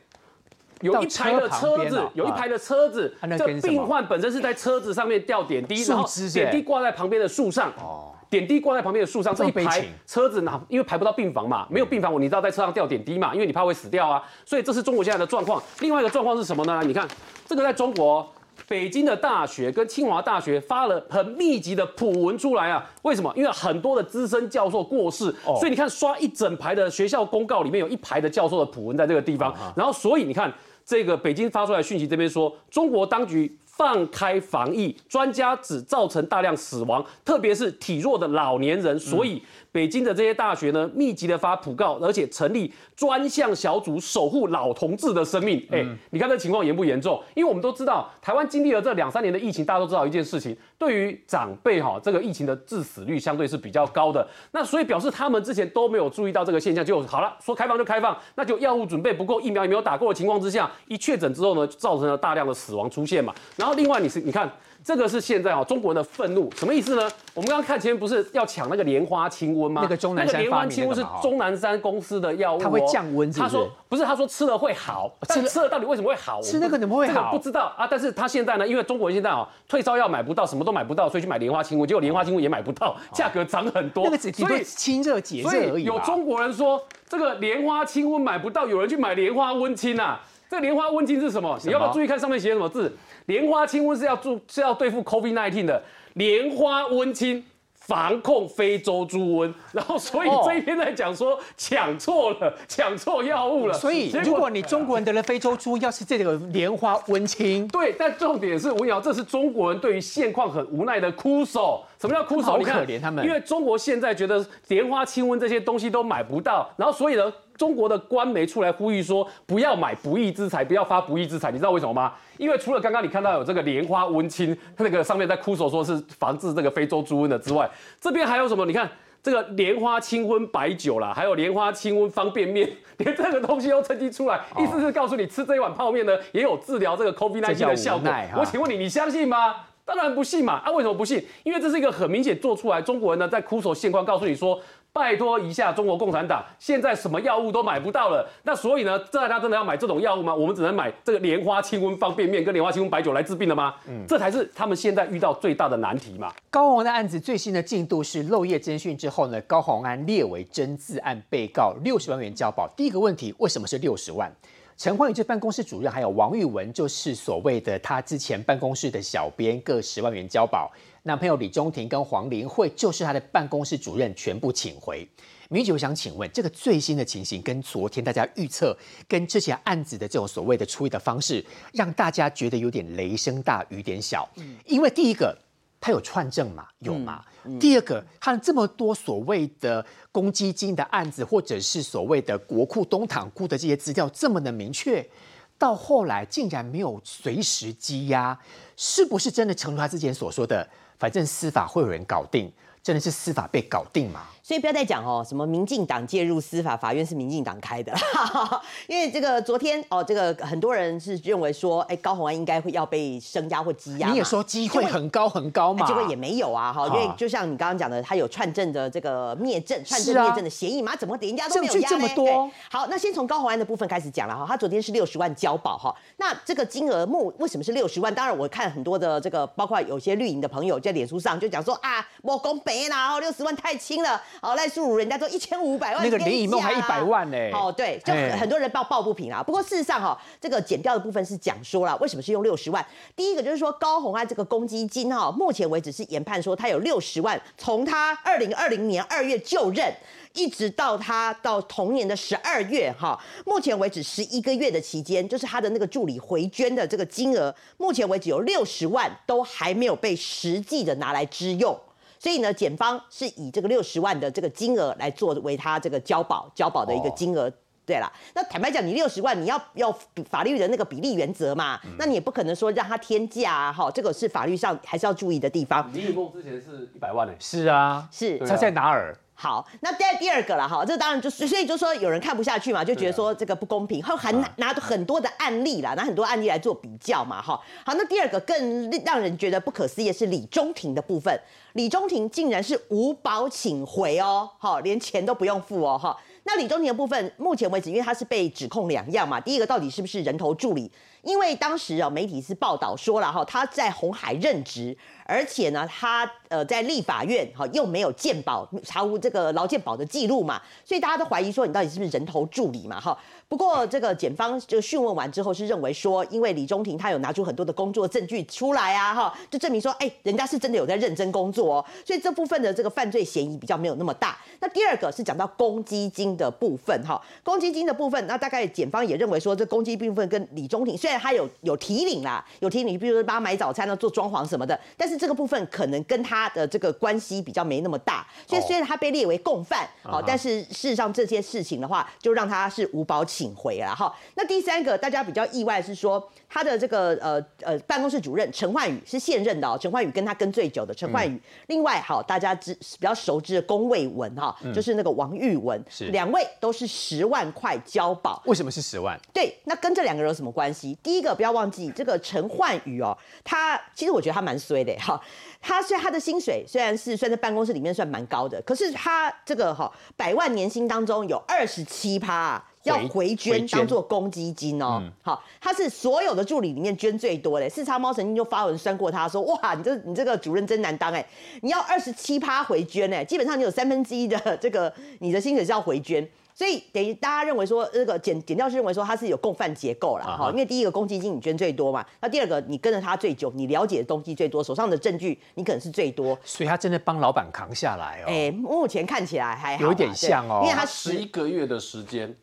[0.80, 7.72] 有一排的车子，哦、有一排的车子，啊、这病患本身是在车子上面吊点滴，然后点滴挂在旁边的树上。
[7.78, 15.62] 哦，点滴挂在旁边的树上，这一排车子拿，因为排不到病房嘛，没有病房，我你知道在车上吊点滴嘛，因为你怕会死掉啊，所以这是中国现在的状况。
[15.80, 16.82] 另外一个状况是什么呢？
[16.84, 17.06] 你看
[17.46, 18.28] 这个在中国。
[18.66, 23.32] 北京的大学跟清华大学发了很密集的普文出来啊，为什么？
[23.36, 30.52] 因为很多的资深教授过世，所以你看刷一整排的学校公告里面有一排的教授的普文在这个地方，然后所以你看
[30.84, 45.62] 这个北京发出来讯息这边说，中国当局放开防疫，专家只造成大量死亡，特别是体弱的老年人，所以北京的这些大学呢，密集的发普告，而且成立专项小组守护老同志的生命。
[45.70, 47.22] 哎、你看这情况严不严重？
[47.34, 54.26] 因为我们都知道，台湾经历了这两三年的疫情，大家都知道一件事情，对于长辈哈，这个疫情的致死率相对是比较高的。
[54.52, 63.34] 那所以表示他们之前都没有注意到这个现象，就好了，说开放就开放，那就药物准备不够，疫苗也没有打过的情况之下，一确诊之后呢，造成了大量的死亡出现嘛。
[63.56, 64.50] 然后另外你是你看。
[64.86, 67.10] 这个是现在啊，中国人的愤怒什么意思呢？
[67.34, 69.80] 我们刚刚看前面不是要抢那个莲花清瘟吗？
[69.82, 76.40] 那个钟南山那个莲花清瘟是钟南山公司的药物、哦，它会降温是不是他说不是，他说吃了会好，但吃了到底为什么会好？
[76.40, 77.84] 吃那个怎么会这个好不知道啊。
[77.90, 84.04] 但是他现在呢，因为中国人现在啊，退烧药买不到，什么都买不到，所以去买莲花清瘟，结果莲花清瘟也买不到， 价格涨很多。
[84.04, 85.82] 那个只顶多所以清热解热而已。
[85.82, 90.20] 有中国人说这个莲花清瘟买不到，有人去买莲花温清啊。
[90.48, 91.58] 这个莲花温清是什么？
[91.64, 92.96] 你要不要注意看上面写什么字？
[93.26, 95.82] 莲花清瘟是要注是要对付 COVID 1 9的，
[96.14, 97.44] 莲花温清。
[97.78, 103.74] 防控非洲猪瘟， 然后所以哦这一篇在讲说抢错了，抢错药物了。
[103.74, 111.84] 所以如果你中国人得了非洲猪，要是这个莲花温清， 对，但重点是文瑶，这是中国人对于现况很无奈的哭手。
[112.00, 112.58] 什么叫哭手？
[112.58, 121.50] 你看可怜他们因为中国现在觉得莲花清瘟这些东西都买不到，然后所以呢，中国的官媒出来呼吁说不要买不义之财，不要发不义之财。
[121.50, 122.12] 你知道为什么吗？
[122.38, 127.68] 因为除了刚刚你看到有这个莲花温清，那个上面在哭手说是防治这个非洲猪瘟的之外，
[128.00, 128.64] 这边还有什么？
[128.64, 128.90] 你看。
[129.22, 138.08] 这个莲花清瘟白酒啦，还有莲花清瘟方便面， 连这个东西都趁机出来，意思是告诉你吃这一碗泡面呢，也有治疗这个 COVID 这19的效果。
[138.36, 139.56] 我请问你，你相信吗？
[139.84, 140.62] 当然不信嘛！
[140.64, 141.24] 啊，为什么不信？
[141.42, 144.60] 因为这是一个很明显做出来，中国人呢在哭手现况，告诉你说，
[144.96, 150.34] 拜托一下中国共产党，现在什么药物都买不到了，那所以呢，大家真的要买这种药物吗？
[150.34, 153.74] 我们只能买这个莲花清瘟方便面跟莲花清瘟白酒来治病了吗？
[153.86, 156.32] 嗯这才是他们现在遇到最大的难题嘛。
[156.48, 162.66] 高虹安的案子最新的进度是漏夜侦讯之后呢，高虹安列为真自案被告，六十万元交保。
[162.74, 164.34] 第一个问题，为什么是六十万？
[164.78, 170.70] 陈焕宇这办公室主任还有王玉文，就是所谓的他之前办公室的小编，各十万元交保。
[171.06, 175.08] 男朋友李中庭跟黄玲慧就是他的办公室主任，全部请回。
[175.48, 184.28] 米酒想请问，这个最新的情形跟昨天大家预测、跟之前案子的这种所谓的处理的方式，让大家觉得有点雷声大雨点小。
[184.38, 185.38] 嗯因为第一个，
[185.80, 187.24] 他有串证嘛，有嘛？
[187.60, 195.08] 第二个，他这么多所谓的公积金的案子，或者是所谓的国库东堂库的这些资料这么的明确，
[195.56, 198.36] 到后来竟然没有随时羁押，
[198.76, 202.52] 是不是真的成如他之前所说的，反正司法会有人搞定？
[202.82, 204.28] 真的是司法被搞定吗？
[204.46, 207.92] 所以不要再讲哦，什么民进党介入司法，法院是民进党开的，
[208.86, 222.48] 因为这个昨天哦，这个很多人是认为说，哎，高虹安应该会要被升压或羁押，你也说机会很高很高嘛，结果也没有啊，哈，因为就像你刚刚讲的，他有串证的这个灭证、串证灭证的嫌疑嘛，怎么人家都没有压呢这么多。
[222.70, 228.14] 好，那先从高虹安的部分开始讲了哈，他昨天是六十万交保哈，那这个金额目为什么是六十万？
[228.14, 239.42] 当然我看很多的这个，包括有些绿营的朋友在脸书上就讲说啊，我公北啦，哦，六十万太轻了，好赖素如人家都一千五百万，那个林以梦还一百万呢哦，对，就哎很多人抱抱不平啊。
[239.42, 242.84] 不过事实上哈，这个减掉的部分是讲说了，为什么是用六十万？
[243.14, 249.92] 第一个就是说高虹安这个公积金哈，目前为止是研判说他有六十万，从他二零二零年二月就任。
[250.38, 261.74] 一直到他到同年的十二月，哈，目前为止十一个月的期间，就是他的那个助理回捐的这个金额，目前为止有六十万都还没有被实际的拿来支用。
[262.18, 267.50] 所以呢，检方是以这个六十万的这个金额来作为他这个交保交保的一个金额。
[267.84, 269.96] 对啦，那坦白讲，你六十万，你要要
[270.28, 275.88] 法律的那个比例原则嘛，那你也不可能说让他天价啊，哈，这个是法律上还是要注意的地方。
[275.94, 279.16] 李雨梦之前是一百万呢、是啊，是他在哪儿？
[279.38, 287.60] 好，那再第二个了哈，这当然就是，所以就说有人看不下去嘛，就觉得说这个不公平，后还拿拿很多的案例啦，拿很多案例来做比较嘛，哈。
[287.84, 291.38] 好，那第二个更让人觉得不可思议的是李中庭的部分，
[291.74, 296.16] 李中庭竟然是无保请回哦，哈，连钱都不用付哦，哈。
[296.44, 300.90] 那李中庭的部分，目前为止，因为他是被指控两样嘛，第一个到底是不是人头助理？
[301.26, 304.96] 因为当时啊媒体是报道说了哈，他在红海任职。
[305.28, 313.18] 而且呢，他呃在立法院哈又没有鉴保查无这个劳健保的记录嘛，所以大家都怀疑说你到底是不是人头助理嘛哈。
[313.48, 324.38] 不过这个检方就讯问完之后是认为说，因为李中庭他有拿出很多的工作证据出来啊哈，就证明说哎人家是真的有在认真工作哦，所以这部分的这个犯罪嫌疑比较没有那么大。
[324.60, 344.14] 那第二个是讲到公积金的部分哈，公积金的部分，那大概检方也认为说这公积金部分跟李中庭虽然他有有提领啦，有提领，比如说帮他买早餐呢、做装潢什么的，但是这个部分可能跟他的这个关系比较没那么大，所以虽然他被列为共犯，好，但是事实上这些事情的话，就让他是无保请回了哈。
[344.34, 359.18] 那第三个大家比较意外是说，他的这个呃呃办公室主任陈焕宇是现任的哦，陈焕宇跟他跟最久的陈焕宇，另外好大家知比较熟知的龚卫文哈，就是那个王玉文，两位都是十万块交保，为什么是十万？
[359.32, 360.96] 对，那跟这两个人有什么关系？
[361.02, 365.20] 第一个不要忘记这个陈焕宇哦，他其实我觉得他蛮衰的哈。
[365.60, 375.02] 他虽然他的薪水虽然是算在办公室里面算蛮高的，可是他这个哈百万年薪当中有二十七趴要回捐当做公积金哦。
[375.22, 377.68] 好，他是所有的助理里面捐最多的。
[377.68, 381.26] 四叉猫曾经就发文酸过他说：“哇，你这你这个主任真难当哎，
[381.62, 398.24] 你要二十七趴回捐哎，基本上你有三分之一的这个你的薪水是要回捐。”所以等于大家认为说，这个减减掉是认为说他是有共犯结构了哈，因为第一个公积金你捐最多嘛，那第二个你跟着他最久，你了解的东西最多，手上的证据你可能是最多，所以他真的帮老板扛下来哦。
[398.28, 402.34] 哎，目前看起来还有点像哦，因为他十一个月的时间。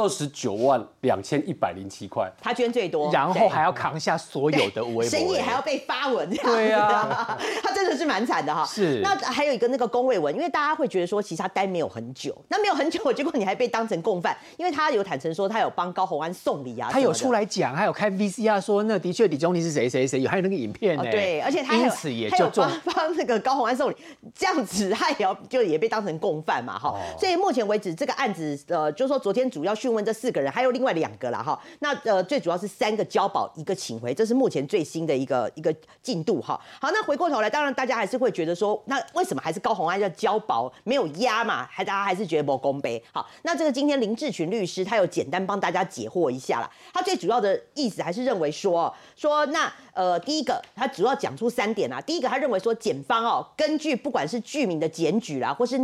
[0.00, 8.64] 二十九万两千一百零七块，他捐最多，然后还要扛下所有的微博，深夜还要被发文，对啊， 他真的是蛮惨的哈。
[8.64, 23.96] 是，那还有一个那个龚卫文，因为大家会觉得说，其实他待没有很久，那没有很久，结果你还被当成共犯，因为他有坦诚说他有帮高红安送礼啊，他有出来讲，还有开 VCR 说那的确李宗尼是谁谁谁，有还有那个影片呢，对，而且他因此也就帮帮那个高红安送礼，
[24.34, 30.70] 这样子他也要就也被当成共犯嘛，哈，所以目前为止这个案子，呃，就是说昨天主要讯问这四个人，还有。
[30.70, 36.60] 另外两个了哈，那呃最主要是三个交保一个请回，这是目前最新的一个一个进度哈。
[36.80, 41.66] 好，那回过头来，当然大家还是会觉得说，那为什么还是高红安要交保没有压嘛？
[41.68, 43.02] 还大家还是觉得不公平。
[43.12, 46.70] 好，那这个今天林志群律师他有简单帮大家解惑一下啦。
[46.94, 52.00] 他最主要的意思还是认为说，说那呃第一个他主要讲出三点啊。
[52.00, 55.76] 第一个他认为说检方哦，根据不管是居民的检举啦，或是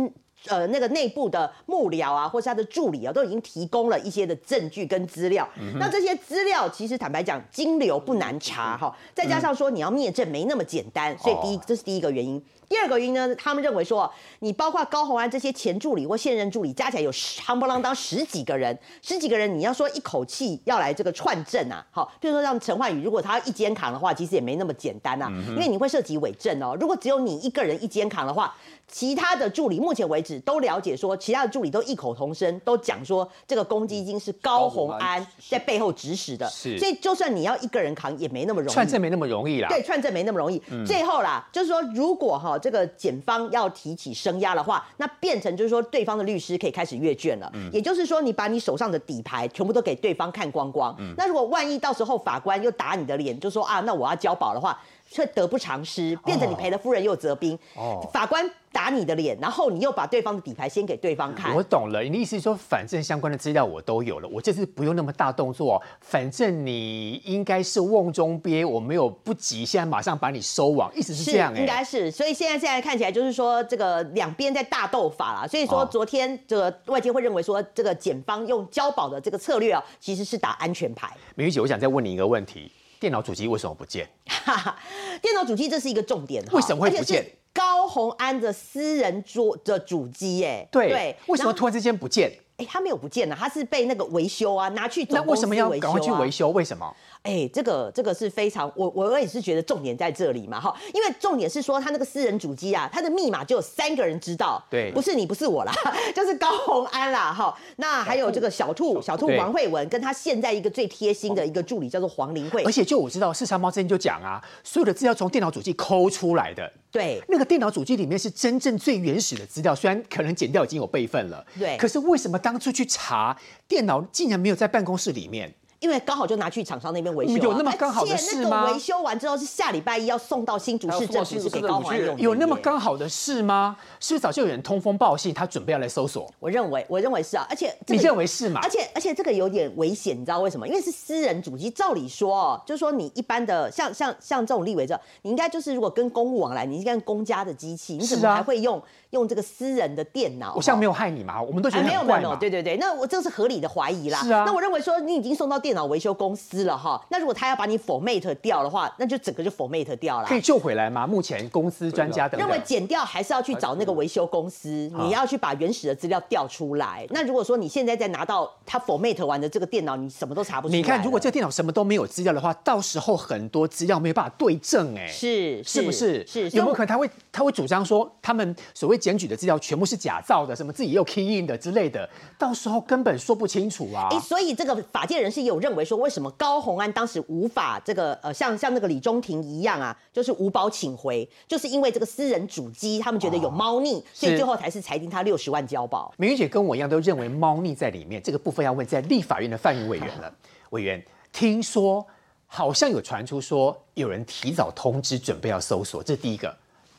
[0.45, 5.47] 呃，那个内部的幕僚啊，或是他的助理啊，都已经提供了一些的证据跟资料。
[5.79, 8.95] 那这些资料其实坦白讲，金流不难查哈。
[9.13, 12.41] 再加上说你要灭证没那么简单，所以第一这是第一个原因。
[12.69, 26.75] 第二个原因呢，他们认为说，你包括高红安这些前助理或现任助理加起来有夯不啷当十几个人，十几个人你要说一口气要来这个串证啊，好，比如说让陈焕宇，如果他一肩扛的话，其实也没那么简单啊，因为你会涉及伪证哦。
[26.79, 28.53] 如果只有你一个人一肩扛的话，
[28.89, 40.61] 其他的助理目前为止都了解说，其他的助理都异口同声都讲说，这个公积金是高红安在背后指使的，是，所以就算你要一个人扛也没那么容易，串证没那么容易啦，对，串证没那么容易。
[40.85, 54.79] 最后啦，就是说如果哈这个检方要提起声押的话，那变成就是说对方的律师可以开始阅卷了，也就是说你把你手上的底牌全部都给对方看光光，那如果万一到时候法官又打你的脸，就说啊那我要交保的话。
[55.09, 57.57] 却得不偿失，变成你赔了夫人又折兵。
[57.75, 61.55] 哦，法官打你的脸，然后你又把对方的底牌先给对方看。
[61.55, 65.81] 我懂了，你的意思是说，反正相关的资料我都有了，我这次不用那么大动作。
[66.01, 71.55] 反正你应该是瓮中鳖，我没有不急，现在马上把你收网，意思是这样。
[71.57, 75.47] 应该是，所以现在现在看起来就是说，这个两边在大斗法了。
[75.47, 81.09] 所以说，昨天这个外界会认为说，这个检方用交保的这个策略啊，其实是打安全牌。
[81.35, 82.71] 美玉姐，我想再问你一个问题。
[82.99, 84.07] 电脑主机为什么不见？
[85.21, 87.25] 电脑主机这是一个重点，为什么会不见？
[87.53, 92.31] 高红安的私人桌的主机，哎，对，为什么突然之间不见？
[92.57, 96.49] 哎，他没有不见呢，他是被那个维修啊，拿去那为什么要赶快去维修？
[96.49, 96.95] 为什么？
[97.23, 105.73] 哎，这个这个是非常，我我也是觉得重点在这里嘛，哈，因为重点是说他那个私人主机啊，他的密码就有三个人知道，对，不是你不是我啦，
[106.15, 125.53] 就是高红安啦，哈，那还有这个小兔小兔王慧文，跟他现在一个最贴心的一个助理叫做黄玲慧，而且就我知道，四三猫之前就讲啊，所有的资料从电脑主机抠出来的，对，那个电脑主机里面是真正最原始的资料，虽然可能剪掉已经有备份了，对，可是为什么当初去查电脑竟然没有在办公室里面？
[125.79, 132.17] 因为刚好就拿去厂商那边维修啊、有那么刚好的事吗个维修完之后是下礼拜一要送到新竹市政府，是给高宏安用。
[132.17, 132.57] 有那么？
[132.57, 133.77] 刚好的事吗？
[133.99, 136.29] 是不是早就有人通风报信，他准备要来搜索？
[136.39, 138.69] 我认为，我认为是啊，而且这你认为是吗而？
[138.69, 140.67] 且而且这个有点危险，你知道为什么？
[140.67, 148.81] 因为是私人主机，照理说哦，就是说你一般的像像像这种立委这，你应该就是如果跟公务往来，你应该用公家的机器，你怎么还会用
[149.17, 150.53] 用这个私人的电脑？
[150.53, 150.97] 我现在没有。
[150.97, 152.35] 害你嘛，我们都觉哎，得没有没有没有。
[152.37, 154.19] 对对对，那我这是合理的怀疑啦。
[154.23, 160.35] 是啊那我认为说你已经送到电脑维修公司了哈，那如果他要把你 format 掉的话，那就整个就 format 掉了可。
[160.35, 161.05] 以救回来吗？
[161.05, 167.05] 目前公司专家等认为等，剪掉还是要去找那个维修公司，啊你要去把原始的资料调出来。
[167.11, 170.77] 那如果说你现在再拿到他 format 完的这个电脑，你什么都查不出来。
[170.77, 176.25] 你看，如果这个电脑什么都没有资料的话，到时候很多资料没有办法对证，哎，是是不是？
[176.25, 184.19] 是有没有可能他会他会主张说，他们所谓检举的资料全部是假造的，什么自己又 key in 的之类的，到时候根本说不清楚啊哎、。
[184.19, 196.13] 所以这个法界人士也有认为说，为什么高虹安当时无法这个呃，像像那个李中庭一样啊，就是无保请回，就是因为这个私人主机，他们觉得有猫腻，所以最后才是裁定他六十万交保。
[196.17, 200.29] 美玉姐跟我一样都认为猫腻在里面，这个部分要问在立法院的范云委员了。
[200.71, 201.01] 委员，
[201.31, 202.05] 听说
[202.45, 206.53] 好像有传出说有人提早通知准备要搜索，这是第一个，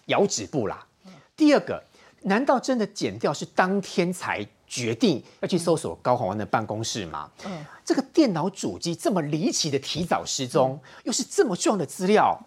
[0.06, 0.86] 摇指布啦。
[1.36, 1.80] 第二个，
[2.22, 7.30] 难道真的剪掉是当天才决定要去搜索高宏安的办公室吗？
[7.46, 12.38] 嗯，这个电脑主机这么离奇的提早失踪，又是这么重要的资料，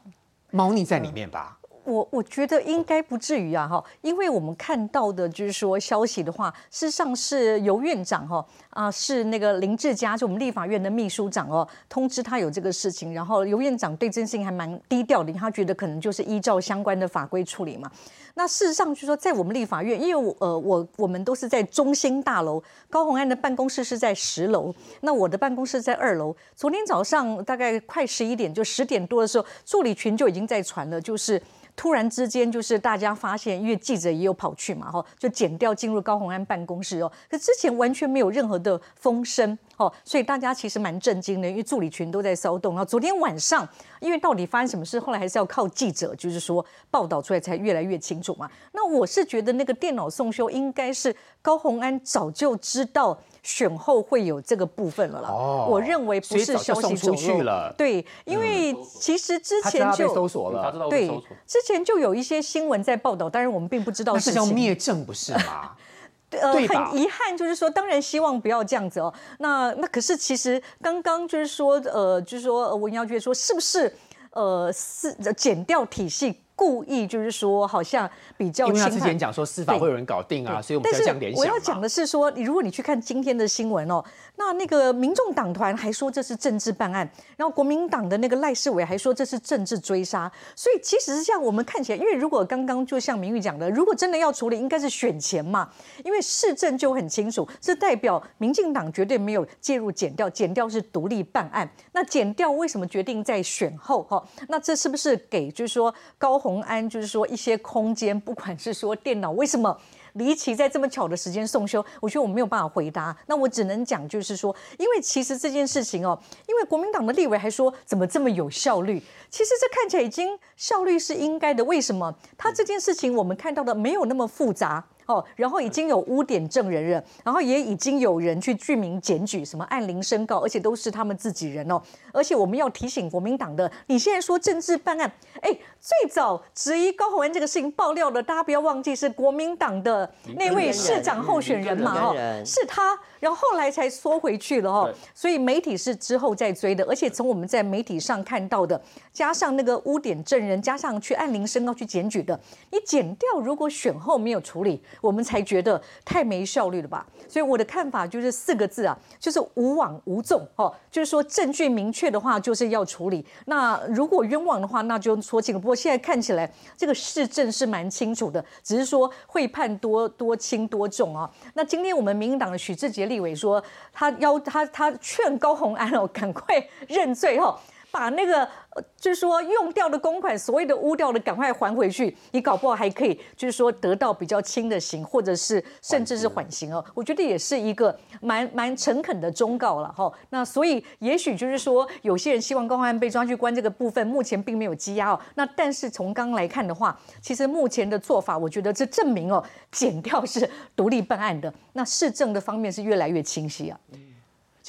[0.51, 1.57] 猫腻在里面吧？
[1.83, 17.91] 我我觉得应该不至于啊哈，因为我们看到的就是说消息的话，事实上是由院长哈啊是那个林志佳，就我们立法院的秘书长哦，通知他有这个事情，然后尤院长对这件事情还蛮低调的，他觉得可能就是依照相关的法规处理嘛。
[18.35, 26.33] 那事实上就是说，在我们立法院，因为我呃我我们都是在中心大楼，高虹安的办公室是在十楼，那我的办公室在二楼。
[26.55, 31.41] 昨天早上大概快十一点，就十点多的时候，助理群就已经在传了，就是。
[31.75, 37.11] 突然之间，就是大家发现，因为记者也有跑去嘛，哈，就剪掉进入高虹安办公室哦。
[37.29, 42.73] 可之前完全没有任何的风声哦，所以大家其实蛮震惊的，因为助理群都在骚动。
[42.75, 43.67] 然后昨天晚上，
[43.99, 48.49] 因为到底发生什么事，后来还是要靠记者，就是说报道出来才越来越清楚嘛。
[48.73, 53.19] 那我是觉得那个电脑送修应该是高虹安早就知道。
[53.43, 64.45] 选后会有这个部分了啦，哦我认为不是消息出走漏去了对，因为其实之前就搜索了他知，道会对。，之前就有一些新闻在报道，当然我们并不知道那是叫。
[64.45, 65.71] 灭证不是吗？
[66.31, 69.13] 呃，很遗憾，就是说，当然希望不要这样子哦。
[69.39, 73.93] 那那可是其实刚刚就是说，呃，就是说呃文耀觉得说，是不是
[74.31, 78.07] 呃是减掉体系故意就是说好像
[78.37, 81.41] 比较因为他之前讲说司法会有人搞定啊，所以我们这样联想。
[81.41, 84.03] 我要讲的是说，你如果你去看今天的新闻哦，
[84.35, 95.67] 那那个民众党团还说这是政治办案，然后国民党的那个赖世伟还说这是政治追杀，所以其实是这样，我们看起来，因为如果刚刚就像明玉讲的，如果真的要处理，应该是选前嘛，
[96.05, 101.67] 因为市政就很清楚，这代表民进党绝对没有介入减掉，减掉是独立办案。
[101.93, 104.03] 那减掉为什么决定在选后？
[104.03, 108.19] 哈，那这是不是给就是说高同安就是说一些空间？
[108.19, 109.79] 不管是说电脑为什么？
[110.15, 113.15] 离奇在这么巧的时间送修，我觉得我没有办法回答。
[113.27, 121.63] 那我只能讲，就是说，因为其实这件事情哦，因为国民党的立委还说怎么这么有效率，其实这看起来已经效率是应该的。
[121.63, 122.13] 为什么？
[122.37, 124.85] 他这件事情我们看到的没有那么复杂。
[125.05, 131.81] 哦，然后已经有污点证人了，然后也已经有人去具名检举，什么按铃申告，而且都是他们自己人哦。
[132.13, 144.93] 而且我们要提醒国民党的，你现在说政治办案，哎，最早质疑高虹安这个事情爆料的，大家不要忘记是国民党的那位市长候选人嘛，哦是他，然后后来才缩回去了哦。
[145.15, 148.81] 所以媒体是之后再追的，而且从我们在媒体上看到的，
[149.13, 152.37] 加上那个污点证人，加上去按铃申告去检举的，
[152.71, 157.07] 你减掉如果选后没有处理，我们才觉得太没效率了吧？
[157.29, 165.59] 所以我的看法就是四个字啊，就是无枉无纵哦，就是说证据明确的话就是要处理，那如果冤枉的话，那就说清楚。
[165.61, 171.29] 不过现在看起来这个市政是蛮清楚的，只是说会判多多轻多重啊。
[171.53, 176.55] 那今天我们民进党的许志杰立委说，他要他他劝高红安哦，赶快
[176.87, 177.59] 认罪哦。
[177.91, 178.47] 把那个
[178.95, 186.83] 就是说用掉的公款，所谓的污掉的，赶快还回去，你搞不好还可以，就是说得到比较轻的刑，或者是甚至是缓刑哦。
[186.93, 190.11] 我觉得也是一个蛮蛮诚恳的忠告了哈。
[190.29, 195.19] 那所以也许就是说，有些人希望高安被抓去关这个部分，目前并没有积压哦。
[195.35, 203.77] 那但是从刚来看的话，其实目前的做法，我觉得这证明哦，检调是独立办案的，那市政的方面是越来越清晰啊。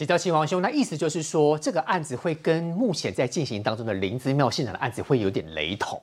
[0.03, 6.03] 其请教秦王兄，那意思就是说，这个案子会跟目前在进行当中的林子庙现场的案子会有点雷同，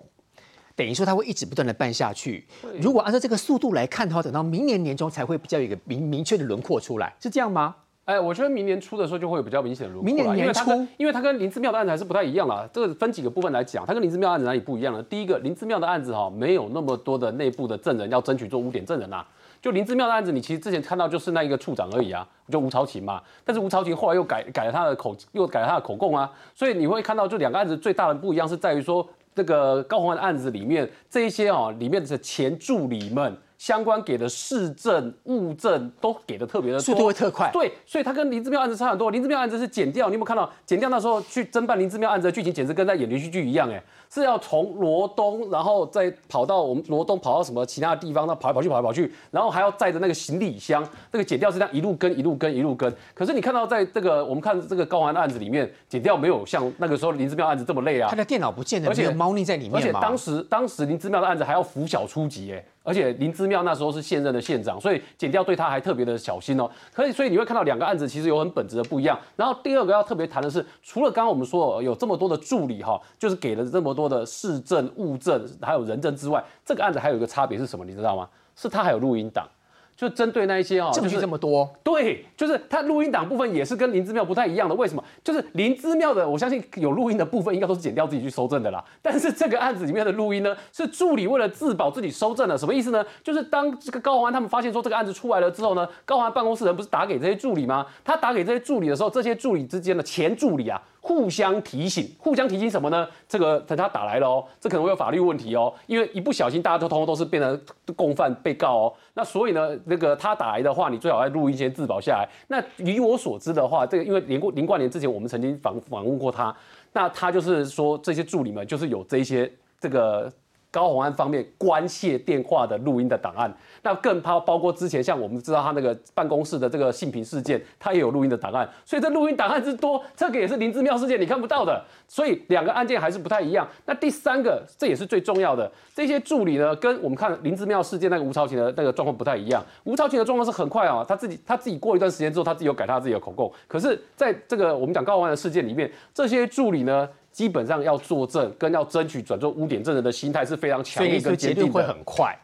[0.74, 2.48] 等于说它会一直不断的办下去。
[2.80, 7.76] 如果按照这个速度来看的话，等到明年年中才会比较有一个明明确的轮廓出来，是这样吗？
[8.06, 12.66] 哎，我觉得明年初的时候就会有比较明显的轮廓明年啦因为年初它跟因为它跟林之庙的案子还是不太一样了。
[12.72, 15.04] 这个分几个部分来讲，它跟林之庙案子哪里不一样呢？
[15.04, 19.28] 第一个，林之庙的案子哈、没有那么多的内部的证人要争取做污点证人啊。
[19.62, 23.22] 就林之妙的案子，你其实之前看到就是那一个处长而已啊，就吴朝琴嘛。
[23.44, 33.38] 但是吴朝琴后来又改改了他的口，又改了他的口供啊，所以你会看到就两个案子最大的不一样是在于说，这个高洪安的案子里面这一些哦里面的前助理们。
[33.60, 39.12] 相关给的市政、物证都给的特别的多，速度会特快对，所以他跟林志妙案子差很多。
[39.12, 40.50] 林志妙案子是剪掉，你有没有看到？
[40.66, 52.92] 剪掉那时候去侦办林志妙案子的剧情，简直跟在演连续剧一样，哎，是要从罗东，然后再跑到我们罗东，跑到什么其他的地方，那跑来跑去，跑来跑去，然后还要载着那个行李箱，这个剪掉是这样一路跟一路跟一路跟。
[53.14, 66.70] 可是你看到在这个我们看这个高环的案子里面，剪掉没有像那个时候林之妙案子这么累啊他，的电脑不见得而且猫腻在里面嘛而且当时当时林之妙的案子还要拂晓初级哎，而且林之妙那时候是现任的县长，所以检调对他还特别的小心哦。
[66.94, 69.20] 可以，所以你会看到两个案子其实有很本质的不一样。
[69.36, 77.84] 然后第二个要特别谈的是，除了刚刚我们说有这么多的助理哈，就是给了这么多的市政、物证还有人证之外，这个案子还有一个差别是什么？
[77.84, 78.30] 你知道吗？
[78.56, 79.48] 是他还有录音档。
[79.96, 84.74] 就针对那一些哈，证据这么多，对，就是他录音档部分也是跟林之妙不太一样的。
[84.74, 85.04] 为什么？
[85.22, 88.82] 就是林之妙的，我相信有录音的部分应该都是剪掉自己去收证的啦。
[89.02, 92.58] 但是这个案子里面的录音呢，是助理为了自保自己收证的。
[92.58, 93.06] 什么意思呢？
[93.22, 97.86] 就是当这个高宏安他们发现说这个案子出来了之后呢，高宏安办公室人不是打给这些助理吗？
[98.06, 100.82] 他打给这些助理的时候，这些助理之间的前助理啊。
[101.02, 103.08] 互相提醒，互相提醒什么呢？
[103.28, 107.62] 这个等他打来了哦，这可能会有法律问题哦，因为一不小心大家都通通都是变成
[107.96, 108.94] 共犯被告哦。
[109.14, 112.30] 那所以呢，那个他打来的话，你最好在录音先自保下来。
[112.48, 116.56] 那以我所知的话，这个因为林过林冠年之前我们曾经访访问过他，
[116.94, 120.32] 那他就是说这些助理们就是有这些这个。
[120.72, 123.52] 高鸿安方面关切电话的录音的档案，
[123.82, 133.68] 那更包包括之前像我们知道他那个办公室的这个性平事件，他也有录音的档案，所以这录音档案之多，这个也是林之妙事件你看不到的，所以两个案件还是不太一样。
[133.86, 139.64] 那第三个，这也是最重要的，这些助理呢，跟我们看林之妙事件那个吴朝琴的那个状况不太一样。
[139.84, 147.08] 吴朝琴的状况是很快啊，他自己他自己过一段时间之后，他自己有改他自己的口供，可是在这个我们讲高鸿安的事件里面，这些助理呢。
[147.32, 151.82] 基本上要作证，跟要争取转做污点证人的心态是非常强所以烈这个结论会。
[151.84, 152.38] 很快。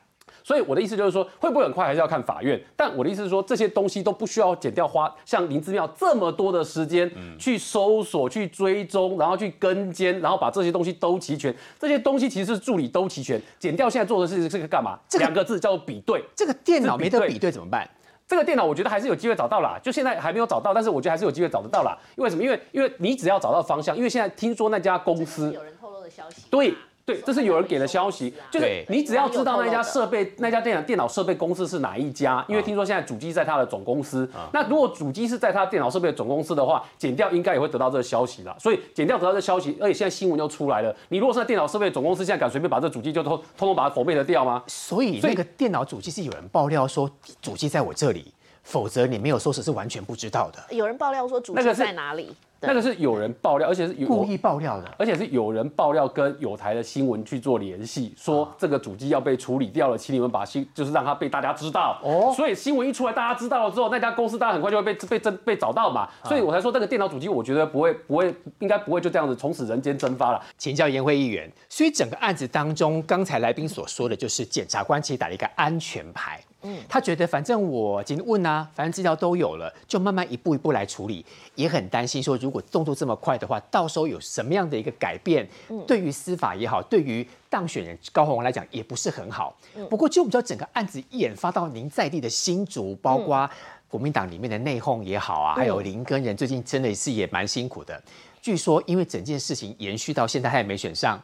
[0.46, 2.62] 所以我的意思就是说，会不会很快还是要看法院。
[2.76, 11.52] 但我的意思是说，这些东西都不需要减掉花像林之妙这么多的时间去搜索、去追踪，然后去跟监，然后把这些东西都齐全。
[11.80, 13.42] 这些东西其实是助理都齐全。
[13.58, 15.00] 减掉现在做的事情是个干嘛？
[15.10, 16.24] 这个两个字叫做比对。
[16.36, 17.90] 这个电脑没得比对比对怎么办？
[18.28, 21.98] 这个电脑我觉得还是有机会找到啦，就现在还没有找到，但是我觉得还是有机会找得到啦。
[22.16, 22.44] 因为什么？
[22.44, 26.44] 因为因为你只要找到方向，因为现在听说那家公司有人透露的消息。
[26.52, 26.74] 对
[27.06, 34.28] 对，这是有人给的消息，就是你只要知道那家设备、那家电脑电脑设备公司是哪一家，因为听说现在主机在他的总公司。
[34.52, 38.56] 那如果主机是在他电脑设备的总公司的话，剪掉应该也会得到这个消息啦。
[38.60, 44.64] 所以剪掉得到这个消息，而且现在新闻又出来了，你如果是在电脑设备总公司，现在敢随便把这主机就通通通把它否备的掉吗？
[44.66, 47.08] 所以所以那个电脑主机是有人爆料说
[47.40, 48.34] 主机在我这里，
[48.64, 52.26] 否则你没有收拾是完全不知道的，有人爆料说主机在哪里？
[52.26, 52.36] 对
[52.68, 54.92] 那个是有人爆料，而且是有故意爆料的。
[54.98, 62.00] 而且是有人爆料跟有台的新闻去做联系，说这个主机要被处理掉了，请你们把新就是让它被大家知道。
[62.04, 66.08] 哦哦，所以新闻一出来，大家知道了之后，那家公司大家很快就会被被真被找到嘛。
[66.24, 70.42] 所以我才说这个电脑主机，我觉得不会不会应该不会就这样子从此人间蒸发了。
[70.58, 76.40] 请教颜慧议员，所以整个案子当中，刚才来宾所说的就是检察官其实打了一个安全牌。
[76.66, 85.48] 嗯，他觉得反正我今天问啊，反正资料都有了，就慢慢一步一步来处理，也很担心说如果动作这么快的话，到时候有什么样的一个改变，
[85.86, 89.56] 对于司法也好，对于当选人高虹来讲也不是很好。
[89.90, 93.50] 不过就我们知道整个案子研发到您在地的新竹，包括
[93.88, 98.02] 国民党里面的内讧也好啊，还有林根人最近真的是也蛮辛苦的。
[98.42, 101.22] 据说因为整件事情延续到现在，他也没选上，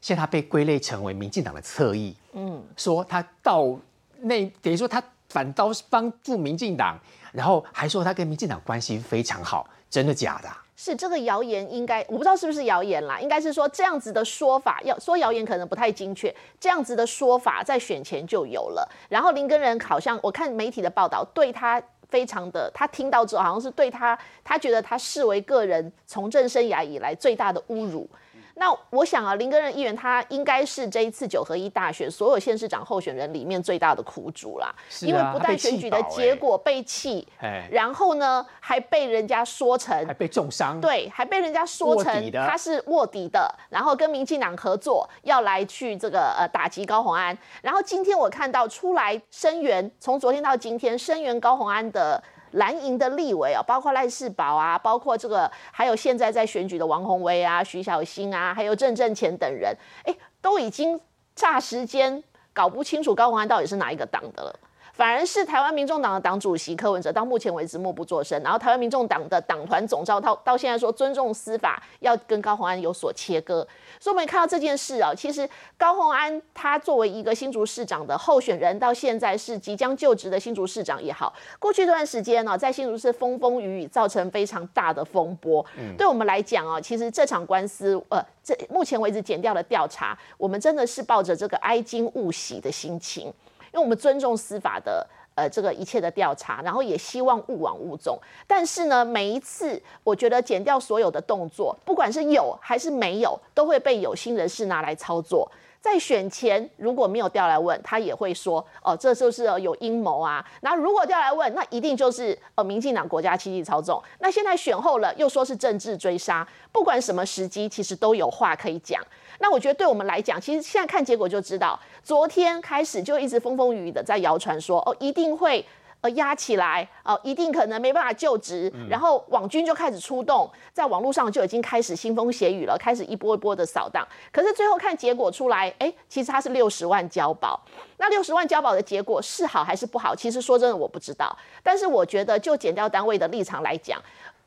[0.00, 2.14] 现在他被归类成为民进党的侧翼。
[2.32, 3.78] 嗯，说他到
[4.24, 6.98] 那等于说他反倒是帮助民进党，
[7.32, 18.88] 然后还说他跟民进党关系非常好，真的假的、是这个谣言应该我不知道是不是谣言啦，应该是说这样子的说法，要说谣言可能不太精确，这样子的说法在选前就有了。
[19.08, 28.08] 然后林根人好像我看媒体的报道，对他非常的，他听到之后好像是对他，他觉得他视为个人从政生涯以来最大的侮辱。
[28.56, 47.36] 那我想啊，林根仁议员他应该是这一次九合一大选所有县市长候选人里面最大的苦主啦，啊因为不但选举的结果被弃，哎，然后呢还被人家说成还被重伤，，对，还被人家说成他是卧底的，然后跟民进党合作，要来去这个呃打击高虹安。
[47.60, 52.22] 然后今天我看到出来声援，从昨天到今天声援高虹安的。
[52.54, 61.00] 蓝营的立委啊，包括赖世宝啊，包括这个，还有现在在选举的王宏威啊、徐小新啊，还有郑正乾等人，哎，都已经
[61.36, 64.60] 霎时间搞不清楚高鸿安到底是哪一个党的了。
[64.94, 73.66] 反而是台湾民众党的党主席柯文哲到目前为止默不作声，然后台湾民众党的党团总召到到现在说尊重司法，要跟高虹安有所切割。
[73.98, 85.64] 所以我们看到这件事啊，其实高虹安他作为一个新竹市长的候选人，到现在是即将就职的新竹市长也好，过去这段时间呢、在新竹市风风雨雨，造成非常大的风波。
[85.98, 93.32] 对我们来讲啊，其实这场官司，呃，这目前为止减掉了调查，我们真的是抱着这个哀惊勿喜的心情。
[93.74, 95.04] 因为我们尊重司法的
[95.34, 98.16] 呃这个一切的调查，然后也希望勿枉勿纵。
[98.46, 105.50] 但是呢，每一次我觉得减掉所有的动作，不管是有还是没有，都会被有心人士拿来操作。
[105.80, 110.42] 在选前如果没有调来问，他也会说哦，这就是有阴谋啊。
[110.62, 114.02] 然后如果调来问，那一定就是呃民进党国家机器操纵。
[114.20, 119.02] 那现在选后了，又说是政治追杀，不管什么时机，其实都有话可以讲。
[119.38, 125.64] 那我觉得对我们来讲，其实现在看结果就知道，昨天开始就一直风风雨雨的在谣传说，哦，一定会
[126.00, 134.06] 呃压起来，哦，一定可能没办法就职，然后网军就开始出动，在网络上就已经开始腥风血雨了，开始一波一波的扫荡。
[134.30, 137.60] 可是最后看结果出来，哎，其实他是六十万交保，
[137.98, 140.14] 那六十万交保的结果是好还是不好？
[140.14, 144.00] 其实说真的我不知道，但是我觉得就减掉单位的立场来讲，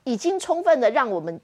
[0.06, 1.40] 已经充分的让我们。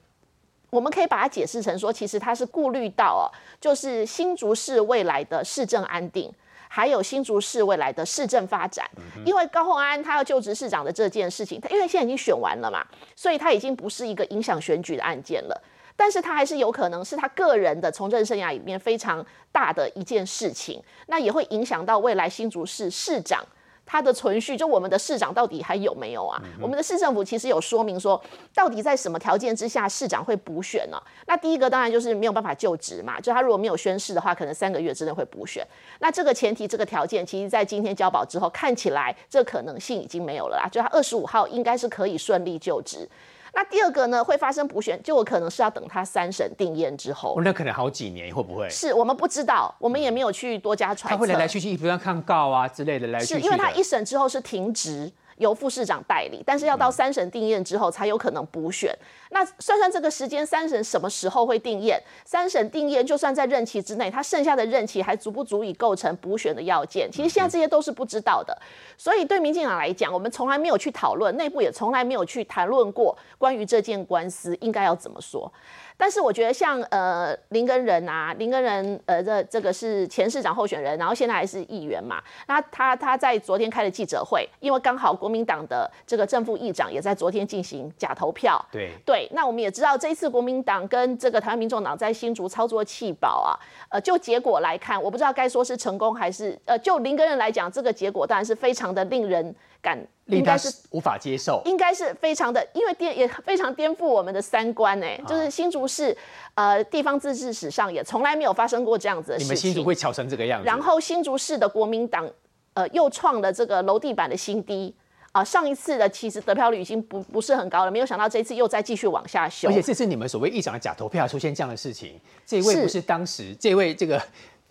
[0.74, 3.30] 我们可以把它解释成说，其实他是顾虑到哦，
[3.62, 6.34] 就是新竹市未来的市政安定，
[6.68, 8.84] 还有新竹市未来的市政发展。
[9.24, 12.84] 因为高鸿安他要就职市长的这件事情，他因为现在已经选完了嘛，
[13.16, 15.64] 所以他已经不是一个影响选举的案件了。
[15.96, 23.46] 但是他还是有可能是他个人的从政生涯里面非常大的一件事情，那也会影响到未来新竹市市长。
[23.86, 26.42] 他的存续，就我们的市长到底还有没有啊？
[26.62, 28.22] 我们的市政府其实有说明说，
[28.54, 35.66] 到底在什么条件之下市长会补选呢、那第一个当然就是没有办法就职嘛，就他如果没有宣誓的话，可能三个月之内会补选。
[36.00, 40.70] 那这个前提、这个条件，其实在今天交保之后，看起来这可能性已经没有了啦。
[40.72, 43.08] 就他二十五号应该是可以顺利就职。
[43.56, 47.42] 那第二个呢，会发生补选，就有可能是要等他三审定验之后哦，。
[47.44, 48.68] 那可能好几年会不会？
[48.70, 51.10] 是我们不知道，我们也没有去多加揣测。
[51.10, 58.96] 他会来来去去，比如像抗告啊之类的来来去去的是因为他一审之后是停职，由副市长代理，但是要到三审定验之后才有可能补选。
[59.32, 62.02] 那算算这个时间，三审什么时候会定验？
[62.24, 67.12] 三审定验就算在任期之内，他剩下的任期还足不足以构成补选的要件？
[67.12, 68.56] 其实现在这些都是不知道的。
[68.98, 75.52] 所以对民进党来讲，我们从来没有去讨论，内部也从来没有去谈论过关于这件官司应该要怎么说。
[75.98, 82.22] 但是我觉得像呃林根仁啊，林根仁呃这这个是前市长候选人，然后现在还是议员嘛。
[82.48, 88.64] 那他他在昨天开的记者会，因为刚好国民党的这个正副议长也在昨天进行假投票。
[88.72, 93.54] 对对，那我们也知道这一次国民党跟这个台湾民众党在新竹操作弃保啊，
[93.90, 101.62] 呃，就结果来看，我不知道该说是成功还是呃，就林根仁来讲，这个结果当然是非常的令人感，应该是无法接受。
[101.66, 106.18] 应该是非常的，因为颠也非常颠覆我们的三观哎、啊就是新竹市
[106.56, 109.46] 呃地方自治史上也从来没有发生过这样子的事情。
[109.46, 110.66] 你们新竹会吵成这个样子？
[110.66, 112.28] 然后新竹市的国民党
[112.74, 114.96] 呃又创了这个楼地板的新低。
[115.34, 119.68] 啊，上一次的其实得票率已经不不是很高了，没有想到这一次又再继续往下修。
[119.68, 124.22] 而且这次你们所谓议长的假投票出现这样的事情，这位不是当时这位这个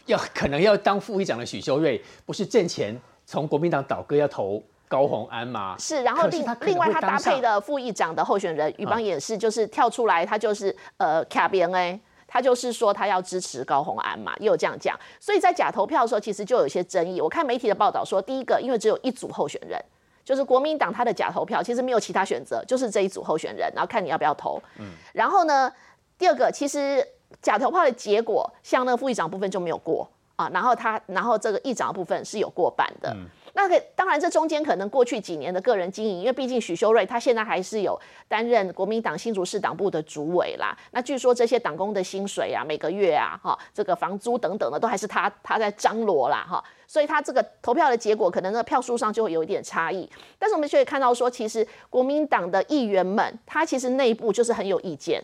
[0.06, 2.96] 要可能要当副议长的许修睿，不是挣钱
[3.26, 5.74] 从国民党倒戈要投高虹安嘛？
[5.78, 11.98] 是，然后另另外他搭配的副议长的候选人宇邦也是，就是跳出来，他就是呃卡边 A。
[12.34, 17.20] 他就是说他要支持高虹安嘛，也有这样讲，所以在假投票的时候，其实就有一些争议。
[17.20, 19.78] 我看媒体的报道说，第一个，因为只有一组候选人，
[20.24, 24.58] 就是国民党他的假投票，其实没有其他选择，就是这一组候选人，然后看你要不要投。
[24.78, 25.70] 嗯然后呢，
[26.16, 27.06] 第二个，其实
[27.42, 33.14] 假投票的结果，像那个副议长部分就没有过啊，然后他，然后这个议长的部分是有过半的。
[33.54, 40.76] 那个当然，这中间可能过去几年的个人经营，因为毕竟许修睿他现在还是有担任国民党新竹市党部的主委啦。
[40.92, 46.64] 那据说这些党工的薪水啊，每个月啊，哈，这个房租等等的，都还是他他在张罗啦，哈。
[46.86, 50.08] 所以他这个投票的结果，可能呢票数上就会有一点差异。
[50.38, 55.22] 但是我们就可以看到说，其实国民党的议员们，他其实内部就是很有意见。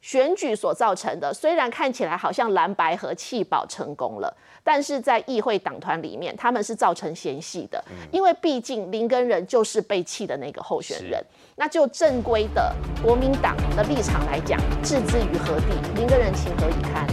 [0.00, 4.32] 选举所造成的，虽然看起来好像蓝白和弃保成功了，
[4.62, 7.82] 但是在议会党团里面，他们是造成嫌隙的，
[8.12, 11.24] 因为毕竟林根人就是被弃的那个候选人。
[11.56, 12.72] 那就正规的
[13.02, 15.66] 国民党的立场来讲，置之于何地？
[15.96, 17.07] 林根人情何以堪？